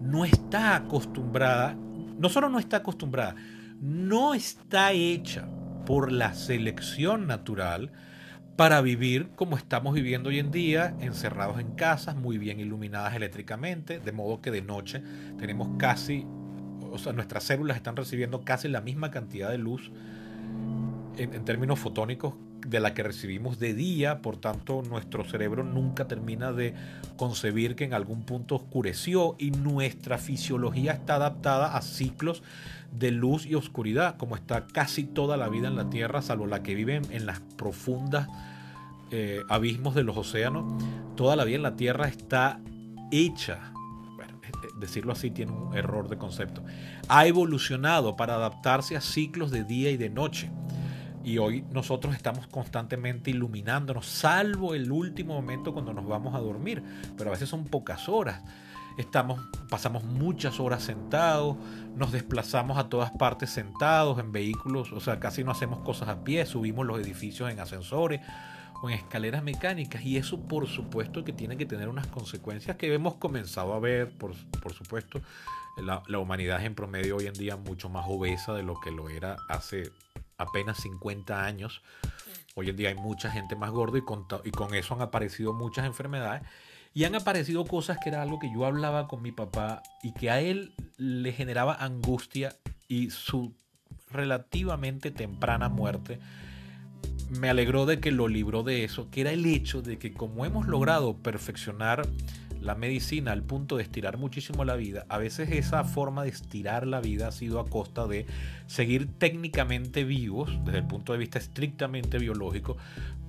no 0.00 0.24
está 0.24 0.76
acostumbrada, 0.76 1.76
no 2.18 2.28
solo 2.28 2.48
no 2.48 2.58
está 2.58 2.78
acostumbrada, 2.78 3.36
no 3.80 4.34
está 4.34 4.92
hecha 4.92 5.48
por 5.86 6.12
la 6.12 6.34
selección 6.34 7.26
natural 7.26 7.92
para 8.62 8.80
vivir 8.80 9.30
como 9.34 9.56
estamos 9.56 9.92
viviendo 9.92 10.28
hoy 10.28 10.38
en 10.38 10.52
día, 10.52 10.94
encerrados 11.00 11.58
en 11.58 11.72
casas, 11.72 12.14
muy 12.14 12.38
bien 12.38 12.60
iluminadas 12.60 13.12
eléctricamente, 13.12 13.98
de 13.98 14.12
modo 14.12 14.40
que 14.40 14.52
de 14.52 14.62
noche 14.62 15.02
tenemos 15.36 15.70
casi, 15.78 16.24
o 16.92 16.96
sea, 16.96 17.12
nuestras 17.12 17.42
células 17.42 17.76
están 17.76 17.96
recibiendo 17.96 18.44
casi 18.44 18.68
la 18.68 18.80
misma 18.80 19.10
cantidad 19.10 19.50
de 19.50 19.58
luz 19.58 19.90
en, 21.16 21.44
términos 21.44 21.80
fotónicos 21.80 22.34
de 22.64 22.78
la 22.78 22.94
que 22.94 23.02
recibimos 23.02 23.58
de 23.58 23.74
día, 23.74 24.22
por 24.22 24.36
tanto 24.36 24.80
nuestro 24.88 25.24
cerebro 25.24 25.64
nunca 25.64 26.06
termina 26.06 26.52
de 26.52 26.72
concebir 27.16 27.74
que 27.74 27.82
en 27.82 27.94
algún 27.94 28.22
punto 28.22 28.54
oscureció 28.54 29.34
y 29.40 29.50
nuestra 29.50 30.18
fisiología 30.18 30.92
está 30.92 31.16
adaptada 31.16 31.76
a 31.76 31.82
ciclos 31.82 32.44
de 32.96 33.10
luz 33.10 33.44
y 33.44 33.56
oscuridad, 33.56 34.16
como 34.18 34.36
está 34.36 34.68
casi 34.68 35.02
toda 35.02 35.36
la 35.36 35.48
vida 35.48 35.66
en 35.66 35.74
la 35.74 35.90
Tierra, 35.90 36.22
salvo 36.22 36.46
la 36.46 36.62
que 36.62 36.76
vive 36.76 37.02
en 37.10 37.26
las 37.26 37.40
profundas 37.56 38.28
eh, 39.14 39.44
abismos 39.50 39.94
de 39.94 40.04
los 40.04 40.16
océanos. 40.16 40.64
Toda 41.16 41.36
la 41.36 41.44
vida 41.44 41.56
en 41.56 41.62
la 41.62 41.76
Tierra 41.76 42.08
está 42.08 42.60
hecha, 43.10 43.74
bueno, 44.16 44.40
decirlo 44.80 45.12
así 45.12 45.30
tiene 45.30 45.52
un 45.52 45.76
error 45.76 46.08
de 46.08 46.16
concepto, 46.16 46.64
ha 47.08 47.26
evolucionado 47.26 48.16
para 48.16 48.36
adaptarse 48.36 48.96
a 48.96 49.02
ciclos 49.02 49.50
de 49.50 49.64
día 49.64 49.90
y 49.90 49.98
de 49.98 50.08
noche. 50.08 50.50
Y 51.22 51.36
hoy 51.36 51.62
nosotros 51.70 52.14
estamos 52.14 52.46
constantemente 52.46 53.30
iluminándonos, 53.30 54.06
salvo 54.06 54.74
el 54.74 54.90
último 54.90 55.34
momento 55.34 55.74
cuando 55.74 55.92
nos 55.92 56.06
vamos 56.06 56.34
a 56.34 56.40
dormir, 56.40 56.82
pero 57.18 57.28
a 57.28 57.32
veces 57.34 57.50
son 57.50 57.64
pocas 57.64 58.08
horas. 58.08 58.42
Estamos, 58.96 59.40
pasamos 59.68 60.04
muchas 60.04 60.58
horas 60.58 60.82
sentados, 60.82 61.58
nos 61.96 62.12
desplazamos 62.12 62.78
a 62.78 62.88
todas 62.88 63.10
partes 63.10 63.50
sentados 63.50 64.18
en 64.18 64.32
vehículos, 64.32 64.90
o 64.90 65.00
sea, 65.00 65.20
casi 65.20 65.44
no 65.44 65.50
hacemos 65.50 65.80
cosas 65.80 66.08
a 66.08 66.24
pie, 66.24 66.46
subimos 66.46 66.86
los 66.86 66.98
edificios 66.98 67.50
en 67.50 67.60
ascensores 67.60 68.22
o 68.82 68.90
en 68.90 68.96
escaleras 68.96 69.42
mecánicas 69.42 70.04
y 70.04 70.16
eso 70.16 70.40
por 70.40 70.66
supuesto 70.66 71.24
que 71.24 71.32
tiene 71.32 71.56
que 71.56 71.64
tener 71.64 71.88
unas 71.88 72.08
consecuencias 72.08 72.76
que 72.76 72.92
hemos 72.92 73.14
comenzado 73.14 73.72
a 73.74 73.80
ver, 73.80 74.10
por, 74.18 74.34
por 74.60 74.74
supuesto, 74.74 75.22
la, 75.76 76.02
la, 76.08 76.18
humanidad 76.18 76.62
en 76.64 76.74
promedio 76.74 77.16
hoy 77.16 77.28
en 77.28 77.34
día 77.34 77.56
mucho 77.56 77.88
más 77.88 78.04
obesa 78.08 78.52
de 78.54 78.64
lo 78.64 78.78
que 78.80 78.90
lo 78.90 79.08
era 79.08 79.36
hace 79.48 79.90
apenas 80.36 80.78
50 80.78 81.44
años. 81.44 81.82
Hoy 82.54 82.68
en 82.68 82.76
día 82.76 82.90
hay 82.90 82.94
mucha 82.94 83.30
gente 83.30 83.56
más 83.56 83.70
gorda 83.70 83.98
y 83.98 84.02
con, 84.02 84.26
y 84.44 84.50
con 84.50 84.74
eso 84.74 84.94
han 84.94 85.00
aparecido 85.00 85.54
muchas 85.54 85.86
enfermedades 85.86 86.42
y 86.92 87.04
han 87.04 87.14
aparecido 87.14 87.64
cosas 87.64 87.98
que 88.02 88.10
era 88.10 88.20
algo 88.20 88.38
que 88.38 88.52
yo 88.52 88.66
hablaba 88.66 89.08
con 89.08 89.22
mi 89.22 89.32
papá 89.32 89.82
y 90.02 90.12
que 90.12 90.30
a 90.30 90.40
él 90.40 90.74
le 90.98 91.32
generaba 91.32 91.74
angustia 91.74 92.54
y 92.88 93.10
su 93.10 93.54
relativamente 94.10 95.10
temprana 95.10 95.70
muerte 95.70 96.18
me 97.30 97.48
alegró 97.48 97.86
de 97.86 97.98
que 98.00 98.10
lo 98.10 98.28
libró 98.28 98.62
de 98.62 98.84
eso, 98.84 99.08
que 99.10 99.22
era 99.22 99.32
el 99.32 99.46
hecho 99.46 99.82
de 99.82 99.98
que 99.98 100.12
como 100.12 100.44
hemos 100.44 100.66
logrado 100.66 101.16
perfeccionar 101.16 102.06
la 102.60 102.74
medicina 102.74 103.32
al 103.32 103.42
punto 103.42 103.76
de 103.76 103.82
estirar 103.82 104.18
muchísimo 104.18 104.64
la 104.64 104.76
vida, 104.76 105.04
a 105.08 105.18
veces 105.18 105.50
esa 105.50 105.82
forma 105.84 106.22
de 106.22 106.28
estirar 106.28 106.86
la 106.86 107.00
vida 107.00 107.28
ha 107.28 107.32
sido 107.32 107.58
a 107.58 107.66
costa 107.66 108.06
de 108.06 108.26
seguir 108.66 109.08
técnicamente 109.18 110.04
vivos 110.04 110.50
desde 110.64 110.78
el 110.78 110.86
punto 110.86 111.12
de 111.12 111.18
vista 111.18 111.38
estrictamente 111.38 112.18
biológico, 112.18 112.76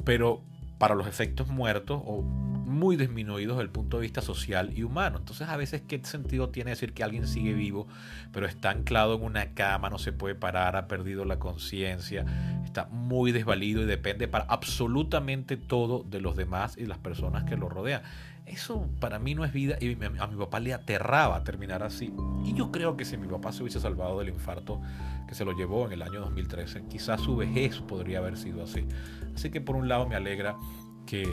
pero 0.03 0.43
para 0.83 0.95
los 0.95 1.07
efectos 1.07 1.47
muertos 1.47 2.01
o 2.03 2.21
muy 2.21 2.97
disminuidos 2.97 3.55
desde 3.55 3.63
el 3.63 3.69
punto 3.69 3.95
de 3.95 4.01
vista 4.01 4.21
social 4.21 4.77
y 4.77 4.83
humano. 4.83 5.17
Entonces 5.17 5.47
a 5.47 5.55
veces 5.55 5.81
qué 5.87 6.03
sentido 6.03 6.49
tiene 6.49 6.71
decir 6.71 6.91
que 6.91 7.05
alguien 7.05 7.25
sigue 7.25 7.53
vivo, 7.53 7.87
pero 8.33 8.47
está 8.47 8.71
anclado 8.71 9.15
en 9.15 9.23
una 9.23 9.53
cama, 9.53 9.89
no 9.89 9.97
se 9.97 10.11
puede 10.11 10.35
parar, 10.35 10.75
ha 10.75 10.89
perdido 10.89 11.23
la 11.23 11.39
conciencia, 11.39 12.25
está 12.65 12.87
muy 12.87 13.31
desvalido 13.31 13.81
y 13.81 13.85
depende 13.85 14.27
para 14.27 14.43
absolutamente 14.43 15.55
todo 15.55 16.03
de 16.03 16.19
los 16.19 16.35
demás 16.35 16.77
y 16.77 16.85
las 16.85 16.97
personas 16.97 17.45
que 17.45 17.55
lo 17.55 17.69
rodean. 17.69 18.01
Eso 18.45 18.88
para 18.99 19.19
mí 19.19 19.36
no 19.36 19.45
es 19.45 19.53
vida 19.53 19.77
y 19.79 19.93
a 19.93 20.27
mi 20.27 20.38
papá 20.38 20.60
le 20.60 20.73
aterraba 20.73 21.43
terminar 21.43 21.82
así. 21.82 22.13
Y 22.45 22.53
yo 22.53 22.71
creo 22.71 22.97
que 22.97 23.06
si 23.06 23.17
mi 23.17 23.27
papá 23.27 23.51
se 23.51 23.63
hubiese 23.63 23.79
salvado 23.79 24.19
del 24.19 24.29
infarto 24.29 24.82
que 25.27 25.36
se 25.36 25.45
lo 25.45 25.53
llevó 25.53 25.86
en 25.86 25.93
el 25.93 26.01
año 26.01 26.19
2013, 26.19 26.86
quizás 26.89 27.21
su 27.21 27.38
vejez 27.38 27.79
podría 27.79 28.19
haber 28.19 28.38
sido 28.38 28.63
así. 28.63 28.86
Así 29.34 29.49
que 29.49 29.62
por 29.62 29.75
un 29.75 29.88
lado 29.88 30.08
me 30.08 30.15
alegra 30.15 30.58
que 31.06 31.27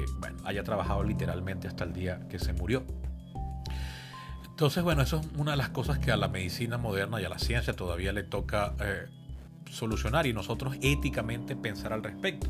haya 0.44 0.62
trabajado 0.62 1.02
literalmente 1.02 1.68
hasta 1.68 1.84
el 1.84 1.92
día 1.92 2.26
que 2.28 2.38
se 2.38 2.52
murió. 2.52 2.84
Entonces, 4.48 4.84
bueno, 4.84 5.02
eso 5.02 5.20
es 5.20 5.28
una 5.36 5.52
de 5.52 5.56
las 5.56 5.70
cosas 5.70 5.98
que 5.98 6.12
a 6.12 6.16
la 6.16 6.28
medicina 6.28 6.76
moderna 6.76 7.20
y 7.20 7.24
a 7.24 7.28
la 7.28 7.38
ciencia 7.38 7.72
todavía 7.72 8.12
le 8.12 8.24
toca 8.24 8.74
eh, 8.80 9.06
solucionar 9.70 10.26
y 10.26 10.34
nosotros 10.34 10.76
éticamente 10.82 11.56
pensar 11.56 11.92
al 11.92 12.02
respecto. 12.02 12.46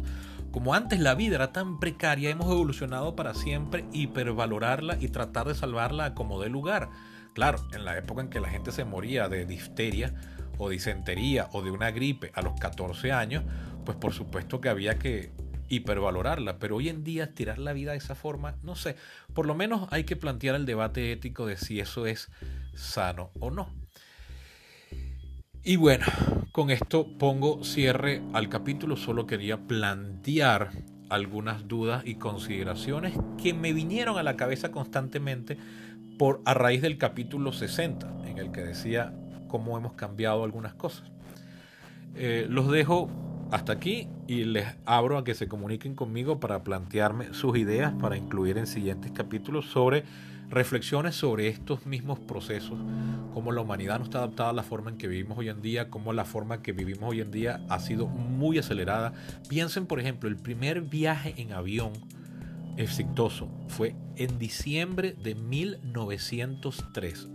Como 0.50 0.74
antes 0.74 0.98
la 0.98 1.14
vida 1.14 1.36
era 1.36 1.52
tan 1.52 1.78
precaria, 1.78 2.28
hemos 2.28 2.50
evolucionado 2.50 3.14
para 3.14 3.34
siempre 3.34 3.84
hipervalorarla 3.92 4.96
y 5.00 5.08
tratar 5.08 5.46
de 5.46 5.54
salvarla 5.54 6.14
como 6.14 6.40
dé 6.40 6.48
lugar. 6.48 6.90
Claro, 7.34 7.64
en 7.72 7.84
la 7.84 7.96
época 7.96 8.22
en 8.22 8.30
que 8.30 8.40
la 8.40 8.48
gente 8.48 8.72
se 8.72 8.84
moría 8.84 9.28
de 9.28 9.46
difteria 9.46 10.12
o 10.58 10.68
disentería 10.68 11.48
o 11.52 11.62
de 11.62 11.70
una 11.70 11.92
gripe 11.92 12.32
a 12.34 12.42
los 12.42 12.58
14 12.58 13.12
años, 13.12 13.44
pues 13.84 13.96
por 13.96 14.12
supuesto 14.12 14.60
que 14.60 14.68
había 14.68 14.98
que 14.98 15.32
hipervalorarla, 15.68 16.58
pero 16.58 16.76
hoy 16.76 16.88
en 16.88 17.04
día 17.04 17.32
tirar 17.32 17.58
la 17.58 17.72
vida 17.72 17.92
de 17.92 17.98
esa 17.98 18.16
forma, 18.16 18.56
no 18.64 18.74
sé, 18.74 18.96
por 19.32 19.46
lo 19.46 19.54
menos 19.54 19.86
hay 19.92 20.02
que 20.02 20.16
plantear 20.16 20.56
el 20.56 20.66
debate 20.66 21.12
ético 21.12 21.46
de 21.46 21.56
si 21.56 21.78
eso 21.78 22.06
es 22.06 22.28
sano 22.74 23.30
o 23.38 23.52
no. 23.52 23.72
Y 25.62 25.76
bueno, 25.76 26.06
con 26.52 26.70
esto 26.70 27.06
pongo 27.18 27.62
cierre 27.64 28.22
al 28.32 28.48
capítulo, 28.48 28.96
solo 28.96 29.26
quería 29.26 29.58
plantear 29.58 30.70
algunas 31.10 31.68
dudas 31.68 32.02
y 32.06 32.14
consideraciones 32.14 33.12
que 33.42 33.52
me 33.52 33.74
vinieron 33.74 34.16
a 34.16 34.22
la 34.22 34.36
cabeza 34.36 34.70
constantemente 34.70 35.58
por 36.18 36.40
a 36.46 36.54
raíz 36.54 36.80
del 36.80 36.96
capítulo 36.96 37.52
60, 37.52 38.24
en 38.24 38.38
el 38.38 38.52
que 38.52 38.62
decía 38.62 39.12
cómo 39.48 39.76
hemos 39.76 39.92
cambiado 39.92 40.44
algunas 40.44 40.72
cosas. 40.72 41.10
Eh, 42.14 42.46
los 42.48 42.70
dejo 42.70 43.10
hasta 43.50 43.72
aquí 43.72 44.08
y 44.26 44.44
les 44.44 44.66
abro 44.86 45.18
a 45.18 45.24
que 45.24 45.34
se 45.34 45.46
comuniquen 45.46 45.94
conmigo 45.94 46.40
para 46.40 46.64
plantearme 46.64 47.34
sus 47.34 47.58
ideas 47.58 47.92
para 48.00 48.16
incluir 48.16 48.56
en 48.56 48.66
siguientes 48.66 49.12
capítulos 49.12 49.66
sobre 49.66 50.04
reflexiones 50.50 51.14
sobre 51.14 51.48
estos 51.48 51.86
mismos 51.86 52.18
procesos, 52.18 52.78
cómo 53.32 53.52
la 53.52 53.60
humanidad 53.60 53.98
no 53.98 54.04
está 54.04 54.18
adaptada 54.18 54.50
a 54.50 54.52
la 54.52 54.64
forma 54.64 54.90
en 54.90 54.98
que 54.98 55.06
vivimos 55.06 55.38
hoy 55.38 55.48
en 55.48 55.62
día, 55.62 55.88
cómo 55.88 56.12
la 56.12 56.24
forma 56.24 56.60
que 56.60 56.72
vivimos 56.72 57.10
hoy 57.10 57.20
en 57.20 57.30
día 57.30 57.64
ha 57.68 57.78
sido 57.78 58.08
muy 58.08 58.58
acelerada. 58.58 59.12
Piensen, 59.48 59.86
por 59.86 60.00
ejemplo, 60.00 60.28
el 60.28 60.36
primer 60.36 60.82
viaje 60.82 61.34
en 61.36 61.52
avión 61.52 61.92
exitoso 62.76 63.48
fue 63.68 63.94
en 64.16 64.38
diciembre 64.38 65.14
de 65.22 65.36
1903. 65.36 67.28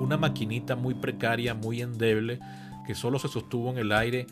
Una 0.00 0.18
maquinita 0.18 0.76
muy 0.76 0.94
precaria, 0.94 1.54
muy 1.54 1.80
endeble, 1.80 2.38
que 2.86 2.94
solo 2.94 3.18
se 3.18 3.28
sostuvo 3.28 3.70
en 3.70 3.78
el 3.78 3.92
aire 3.92 4.26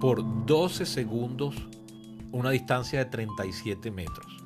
por 0.00 0.46
12 0.46 0.84
segundos, 0.84 1.54
una 2.32 2.50
distancia 2.50 2.98
de 2.98 3.04
37 3.06 3.90
metros. 3.90 4.37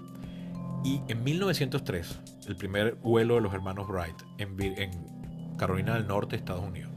Y 0.84 1.00
en 1.08 1.22
1903, 1.22 2.20
el 2.48 2.56
primer 2.56 2.96
vuelo 2.96 3.36
de 3.36 3.40
los 3.40 3.54
hermanos 3.54 3.86
Wright 3.88 4.16
en, 4.38 4.90
Carolina 5.56 5.94
del 5.94 6.08
Norte, 6.08 6.34
Estados 6.34 6.64
Unidos. 6.64 6.90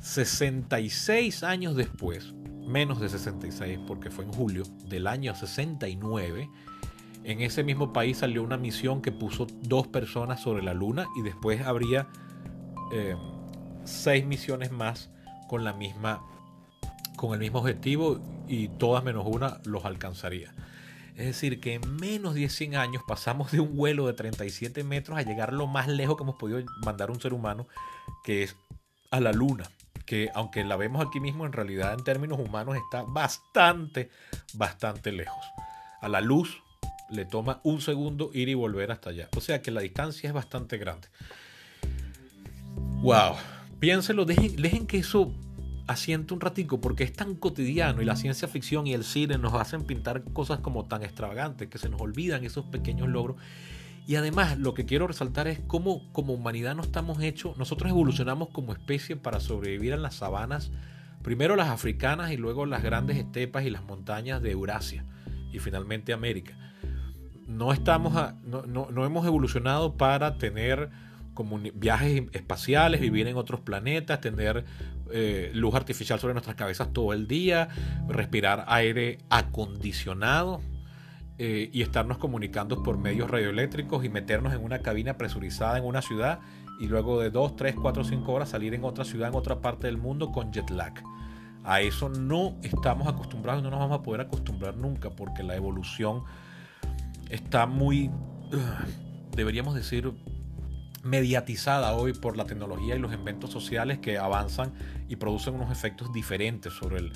66 0.00 1.42
años 1.42 1.76
después, 1.76 2.32
menos 2.66 3.00
de 3.00 3.08
66 3.08 3.80
porque 3.86 4.10
fue 4.10 4.24
en 4.24 4.32
julio 4.32 4.64
del 4.88 5.06
año 5.06 5.34
69, 5.34 6.48
en 7.24 7.40
ese 7.40 7.64
mismo 7.64 7.92
país 7.92 8.18
salió 8.18 8.42
una 8.42 8.56
misión 8.56 9.00
que 9.00 9.12
puso 9.12 9.46
dos 9.62 9.86
personas 9.86 10.42
sobre 10.42 10.62
la 10.62 10.74
luna 10.74 11.06
y 11.16 11.22
después 11.22 11.62
habría 11.62 12.06
eh, 12.92 13.16
seis 13.84 14.26
misiones 14.26 14.72
más 14.72 15.10
con 15.48 15.64
la 15.64 15.72
misma 15.72 16.22
con 17.16 17.32
el 17.32 17.40
mismo 17.40 17.60
objetivo 17.60 18.20
y 18.48 18.68
todas 18.68 19.04
menos 19.04 19.24
una 19.26 19.58
los 19.64 19.84
alcanzaría. 19.84 20.52
Es 21.16 21.26
decir, 21.26 21.60
que 21.60 21.74
en 21.74 21.96
menos 21.96 22.34
de 22.34 22.48
100 22.48 22.76
años 22.76 23.02
pasamos 23.06 23.52
de 23.52 23.60
un 23.60 23.76
vuelo 23.76 24.06
de 24.06 24.14
37 24.14 24.82
metros 24.82 25.16
a 25.16 25.22
llegar 25.22 25.52
lo 25.52 25.66
más 25.66 25.86
lejos 25.86 26.16
que 26.16 26.24
hemos 26.24 26.36
podido 26.36 26.60
mandar 26.84 27.10
un 27.10 27.20
ser 27.20 27.32
humano, 27.32 27.68
que 28.24 28.42
es 28.42 28.56
a 29.10 29.20
la 29.20 29.32
luna. 29.32 29.70
Que 30.06 30.30
aunque 30.34 30.64
la 30.64 30.76
vemos 30.76 31.06
aquí 31.06 31.20
mismo, 31.20 31.46
en 31.46 31.52
realidad 31.52 31.94
en 31.94 32.04
términos 32.04 32.38
humanos 32.38 32.76
está 32.76 33.02
bastante, 33.02 34.10
bastante 34.54 35.12
lejos. 35.12 35.44
A 36.00 36.08
la 36.08 36.20
luz 36.20 36.62
le 37.10 37.24
toma 37.24 37.60
un 37.62 37.80
segundo 37.80 38.30
ir 38.34 38.48
y 38.48 38.54
volver 38.54 38.90
hasta 38.90 39.10
allá. 39.10 39.28
O 39.36 39.40
sea 39.40 39.62
que 39.62 39.70
la 39.70 39.80
distancia 39.80 40.26
es 40.26 40.34
bastante 40.34 40.78
grande. 40.78 41.08
Wow. 43.02 43.36
Piénselo, 43.78 44.24
dejen, 44.24 44.56
dejen 44.56 44.86
que 44.86 44.98
eso 44.98 45.32
asiente 45.86 46.32
un 46.32 46.40
ratico 46.40 46.80
porque 46.80 47.04
es 47.04 47.12
tan 47.12 47.34
cotidiano 47.34 48.00
y 48.00 48.04
la 48.04 48.16
ciencia 48.16 48.48
ficción 48.48 48.86
y 48.86 48.94
el 48.94 49.04
cine 49.04 49.38
nos 49.38 49.54
hacen 49.54 49.84
pintar 49.84 50.22
cosas 50.24 50.60
como 50.60 50.86
tan 50.86 51.02
extravagantes 51.02 51.68
que 51.68 51.78
se 51.78 51.88
nos 51.88 52.00
olvidan 52.00 52.44
esos 52.44 52.64
pequeños 52.66 53.08
logros. 53.08 53.36
Y 54.06 54.16
además 54.16 54.58
lo 54.58 54.74
que 54.74 54.84
quiero 54.84 55.06
resaltar 55.06 55.48
es 55.48 55.60
cómo 55.66 56.10
como 56.12 56.34
humanidad 56.34 56.74
no 56.74 56.82
estamos 56.82 57.22
hechos, 57.22 57.56
nosotros 57.56 57.90
evolucionamos 57.90 58.48
como 58.50 58.72
especie 58.72 59.16
para 59.16 59.40
sobrevivir 59.40 59.92
en 59.92 60.02
las 60.02 60.16
sabanas, 60.16 60.70
primero 61.22 61.56
las 61.56 61.68
africanas 61.68 62.30
y 62.30 62.36
luego 62.36 62.66
las 62.66 62.82
grandes 62.82 63.16
estepas 63.16 63.64
y 63.64 63.70
las 63.70 63.82
montañas 63.82 64.42
de 64.42 64.50
Eurasia 64.50 65.04
y 65.52 65.58
finalmente 65.58 66.12
América. 66.12 66.54
No, 67.46 67.72
estamos 67.72 68.14
no, 68.44 68.64
no 68.66 69.06
hemos 69.06 69.26
evolucionado 69.26 69.96
para 69.96 70.38
tener 70.38 70.90
viajes 71.74 72.22
espaciales, 72.32 73.00
vivir 73.00 73.26
en 73.26 73.36
otros 73.36 73.60
planetas, 73.60 74.20
tener 74.20 74.64
eh, 75.10 75.50
luz 75.54 75.74
artificial 75.74 76.18
sobre 76.18 76.34
nuestras 76.34 76.56
cabezas 76.56 76.92
todo 76.92 77.12
el 77.12 77.26
día, 77.26 77.68
respirar 78.08 78.64
aire 78.68 79.18
acondicionado 79.30 80.60
eh, 81.38 81.70
y 81.72 81.82
estarnos 81.82 82.18
comunicando 82.18 82.82
por 82.82 82.96
medios 82.96 83.30
radioeléctricos 83.30 84.04
y 84.04 84.08
meternos 84.08 84.54
en 84.54 84.62
una 84.62 84.80
cabina 84.80 85.18
presurizada 85.18 85.78
en 85.78 85.84
una 85.84 86.00
ciudad 86.00 86.40
y 86.80 86.86
luego 86.86 87.20
de 87.20 87.30
2, 87.30 87.56
3, 87.56 87.76
4, 87.80 88.04
5 88.04 88.32
horas 88.32 88.48
salir 88.50 88.74
en 88.74 88.84
otra 88.84 89.04
ciudad, 89.04 89.28
en 89.28 89.34
otra 89.34 89.60
parte 89.60 89.86
del 89.86 89.98
mundo 89.98 90.32
con 90.32 90.52
jet 90.52 90.70
lag. 90.70 90.94
A 91.64 91.80
eso 91.80 92.08
no 92.08 92.56
estamos 92.62 93.08
acostumbrados 93.08 93.62
y 93.62 93.64
no 93.64 93.70
nos 93.70 93.80
vamos 93.80 93.98
a 93.98 94.02
poder 94.02 94.20
acostumbrar 94.20 94.76
nunca 94.76 95.10
porque 95.10 95.42
la 95.42 95.56
evolución 95.56 96.24
está 97.30 97.66
muy, 97.66 98.10
deberíamos 99.34 99.74
decir, 99.74 100.12
mediatizada 101.04 101.94
hoy 101.94 102.12
por 102.12 102.36
la 102.36 102.44
tecnología 102.44 102.96
y 102.96 102.98
los 102.98 103.12
inventos 103.12 103.50
sociales 103.50 103.98
que 103.98 104.18
avanzan 104.18 104.72
y 105.08 105.16
producen 105.16 105.54
unos 105.54 105.70
efectos 105.70 106.12
diferentes 106.12 106.72
sobre 106.72 106.98
el, 106.98 107.12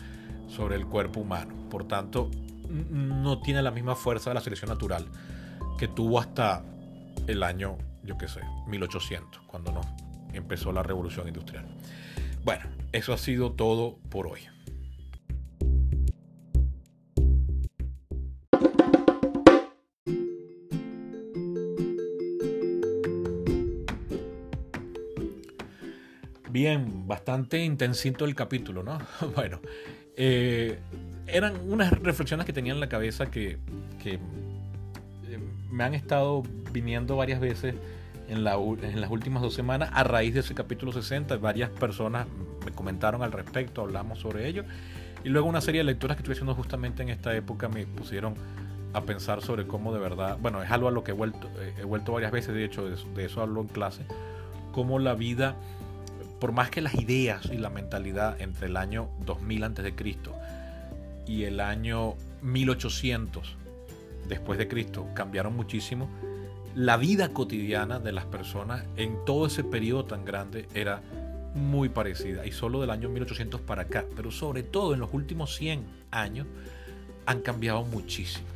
sobre 0.47 0.77
el 0.77 0.87
cuerpo 0.87 1.21
humano. 1.21 1.55
Por 1.71 1.89
tanto, 1.89 2.31
no 2.69 3.41
tiene 3.41 3.63
la 3.63 3.71
misma 3.71 3.97
fuerza 3.97 4.31
de 4.31 4.35
la 4.35 4.41
selección 4.41 4.69
natural 4.69 5.07
que 5.79 5.89
tuvo 5.89 6.21
hasta 6.21 6.63
el 7.27 7.43
año, 7.43 7.79
yo 8.05 8.19
qué 8.19 8.29
sé, 8.29 8.41
1800, 8.67 9.43
cuando 9.47 9.73
no 9.73 9.81
empezó 10.33 10.73
la 10.73 10.83
revolución 10.83 11.27
industrial. 11.29 11.67
Bueno, 12.45 12.67
eso 12.93 13.13
ha 13.13 13.19
sido 13.19 13.53
todo 13.53 13.99
por 14.11 14.27
hoy. 14.27 14.41
Bien, 26.59 27.07
bastante 27.07 27.65
intensito 27.65 28.25
el 28.25 28.35
capítulo, 28.35 28.83
¿no? 28.83 28.99
bueno, 29.37 29.61
eh, 30.17 30.81
eran 31.29 31.55
unas 31.71 31.93
reflexiones 31.93 32.47
que 32.47 32.53
tenía 32.53 32.73
en 32.73 32.81
la 32.81 32.89
cabeza 32.89 33.31
que, 33.31 33.59
eh, 34.05 34.19
me 35.71 35.85
han 35.85 35.95
estado 35.95 36.43
viniendo 36.73 37.15
varias 37.15 37.39
veces 37.39 37.77
en, 38.29 38.43
las 38.43 38.57
últimas 39.09 39.41
dos 39.41 39.55
semanas 39.55 39.91
a 39.93 40.03
raíz 40.03 40.35
de 40.35 40.41
ese 40.41 40.57
capítulo 40.57 40.91
60. 40.91 41.37
Varias 41.37 41.71
personas 41.71 42.27
me 42.67 42.73
comentaron 42.73 43.23
al 43.23 43.31
respecto, 43.31 43.83
hablamos 43.83 44.19
sobre 44.19 44.49
ello. 44.49 44.65
Y 45.23 45.29
luego 45.29 45.47
una 45.47 45.61
serie 45.61 45.83
de 45.83 45.85
lecturas 45.85 46.17
que 46.17 46.23
estuve 46.23 46.33
haciendo 46.33 46.57
justamente 46.57 47.05
en 47.05 47.11
esta 47.11 47.37
época 47.37 47.69
me 47.69 47.87
pusieron 47.87 48.35
a 48.95 49.03
pensar 49.03 49.43
sobre 49.43 49.69
cómo 49.69 49.95
de 49.95 50.01
verdad, 50.01 50.37
bueno, 50.43 50.61
es 50.61 50.73
algo 50.73 50.89
a 50.89 50.91
lo 50.91 51.05
que 51.05 51.13
he 51.13 51.15
vuelto, 51.15 51.49
he 51.79 51.85
vuelto 51.85 52.15
varias 52.15 52.33
veces, 52.33 52.53
de 52.53 52.65
hecho, 52.65 52.85
de, 52.85 52.97
de 53.15 53.27
eso 53.27 53.43
hablo 53.43 53.61
en 53.61 53.69
clase, 53.69 54.07
cómo 54.73 54.99
la 54.99 55.15
vida 55.15 55.55
por 56.41 56.53
más 56.53 56.71
que 56.71 56.81
las 56.81 56.95
ideas 56.95 57.47
y 57.47 57.57
la 57.57 57.71
mentalidad 57.71 58.41
entre 58.41 58.67
el 58.67 58.77
año 58.77 59.09
2000 59.25 59.65
a.C. 59.65 59.95
y 61.27 61.45
el 61.45 61.61
año 61.61 62.15
1800 62.43 63.57
después 64.29 64.59
de 64.59 64.69
Cristo 64.69 65.07
cambiaron 65.15 65.57
muchísimo, 65.57 66.09
la 66.75 66.97
vida 66.97 67.31
cotidiana 67.31 67.99
de 67.99 68.13
las 68.13 68.27
personas 68.27 68.85
en 68.97 69.17
todo 69.25 69.47
ese 69.47 69.65
periodo 69.65 70.05
tan 70.05 70.25
grande 70.25 70.69
era 70.75 71.03
muy 71.55 71.89
parecida 71.89 72.47
y 72.47 72.53
solo 72.53 72.81
del 72.81 72.91
año 72.91 73.09
1800 73.09 73.61
para 73.63 73.83
acá, 73.83 74.05
pero 74.15 74.31
sobre 74.31 74.63
todo 74.63 74.95
en 74.95 75.01
los 75.01 75.13
últimos 75.13 75.57
100 75.57 75.85
años 76.11 76.47
han 77.27 77.41
cambiado 77.41 77.83
muchísimo. 77.85 78.47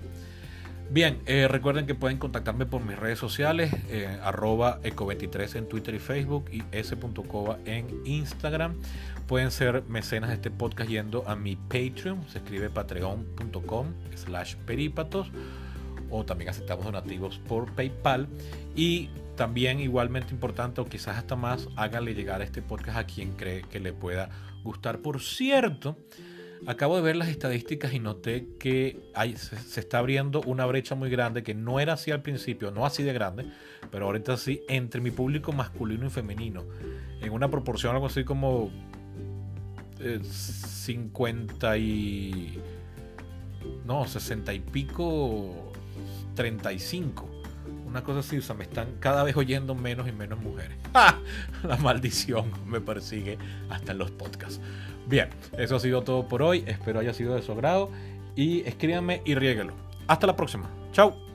Bien, 0.92 1.22
eh, 1.24 1.48
recuerden 1.48 1.86
que 1.86 1.94
pueden 1.94 2.18
contactarme 2.18 2.66
por 2.66 2.84
mis 2.84 2.98
redes 2.98 3.18
sociales, 3.18 3.72
eh, 3.88 4.18
arroba 4.22 4.78
eco23 4.82 5.56
en 5.56 5.66
Twitter 5.66 5.94
y 5.94 5.98
Facebook 5.98 6.50
y 6.52 6.62
s.cova 6.70 7.58
en 7.64 7.86
Instagram. 8.04 8.74
Pueden 9.26 9.50
ser 9.50 9.84
mecenas 9.88 10.28
de 10.28 10.34
este 10.34 10.50
podcast 10.50 10.90
yendo 10.90 11.26
a 11.26 11.34
mi 11.34 11.56
Patreon, 11.56 12.28
se 12.28 12.40
escribe 12.40 12.68
patreon.com 12.68 13.86
slash 14.16 14.56
perípatos 14.66 15.30
o 16.10 16.26
también 16.26 16.50
aceptamos 16.50 16.84
donativos 16.84 17.38
por 17.38 17.72
PayPal 17.72 18.28
y 18.76 19.08
también 19.34 19.80
igualmente 19.80 20.34
importante 20.34 20.82
o 20.82 20.84
quizás 20.84 21.16
hasta 21.16 21.36
más, 21.36 21.70
háganle 21.74 22.12
llegar 22.12 22.42
este 22.42 22.60
podcast 22.60 22.98
a 22.98 23.04
quien 23.04 23.32
cree 23.32 23.62
que 23.62 23.80
le 23.80 23.94
pueda 23.94 24.28
gustar. 24.62 24.98
Por 24.98 25.22
cierto, 25.22 25.96
Acabo 26.66 26.96
de 26.96 27.02
ver 27.02 27.16
las 27.16 27.28
estadísticas 27.28 27.92
y 27.92 27.98
noté 27.98 28.46
que 28.58 29.00
se, 29.34 29.80
está 29.80 29.98
abriendo 29.98 30.40
una 30.42 30.64
brecha 30.64 30.94
muy 30.94 31.10
grande 31.10 31.42
que 31.42 31.54
no 31.54 31.80
era 31.80 31.94
así 31.94 32.12
al 32.12 32.22
principio, 32.22 32.70
no 32.70 32.86
así 32.86 33.02
de 33.02 33.12
grande, 33.12 33.46
pero 33.90 34.06
ahorita 34.06 34.36
sí, 34.36 34.62
entre 34.68 35.00
mi 35.00 35.10
público 35.10 35.52
masculino 35.52 36.06
y 36.06 36.10
femenino. 36.10 36.64
En 37.20 37.32
una 37.32 37.50
proporción 37.50 37.94
algo 37.94 38.06
así 38.06 38.24
como 38.24 38.70
50 39.98 41.76
eh, 41.76 41.78
y... 41.80 42.58
No, 43.84 44.06
60 44.06 44.54
y 44.54 44.60
pico, 44.60 45.72
35. 46.34 47.28
Una 47.86 48.02
cosa 48.02 48.20
así, 48.20 48.38
o 48.38 48.42
sea, 48.42 48.54
me 48.54 48.64
están 48.64 48.96
cada 49.00 49.22
vez 49.22 49.36
oyendo 49.36 49.74
menos 49.74 50.08
y 50.08 50.12
menos 50.12 50.40
mujeres. 50.40 50.76
La 51.64 51.76
maldición 51.76 52.50
me 52.66 52.80
persigue 52.80 53.38
hasta 53.68 53.92
en 53.92 53.98
los 53.98 54.10
podcasts. 54.12 54.60
Bien, 55.06 55.28
eso 55.58 55.76
ha 55.76 55.80
sido 55.80 56.02
todo 56.02 56.28
por 56.28 56.42
hoy. 56.42 56.64
Espero 56.66 57.00
haya 57.00 57.14
sido 57.14 57.34
de 57.34 57.42
su 57.42 57.52
agrado. 57.52 57.90
Y 58.34 58.60
escríbanme 58.60 59.22
y 59.24 59.34
riéguelo. 59.34 59.74
Hasta 60.06 60.26
la 60.26 60.36
próxima. 60.36 60.70
Chao. 60.92 61.31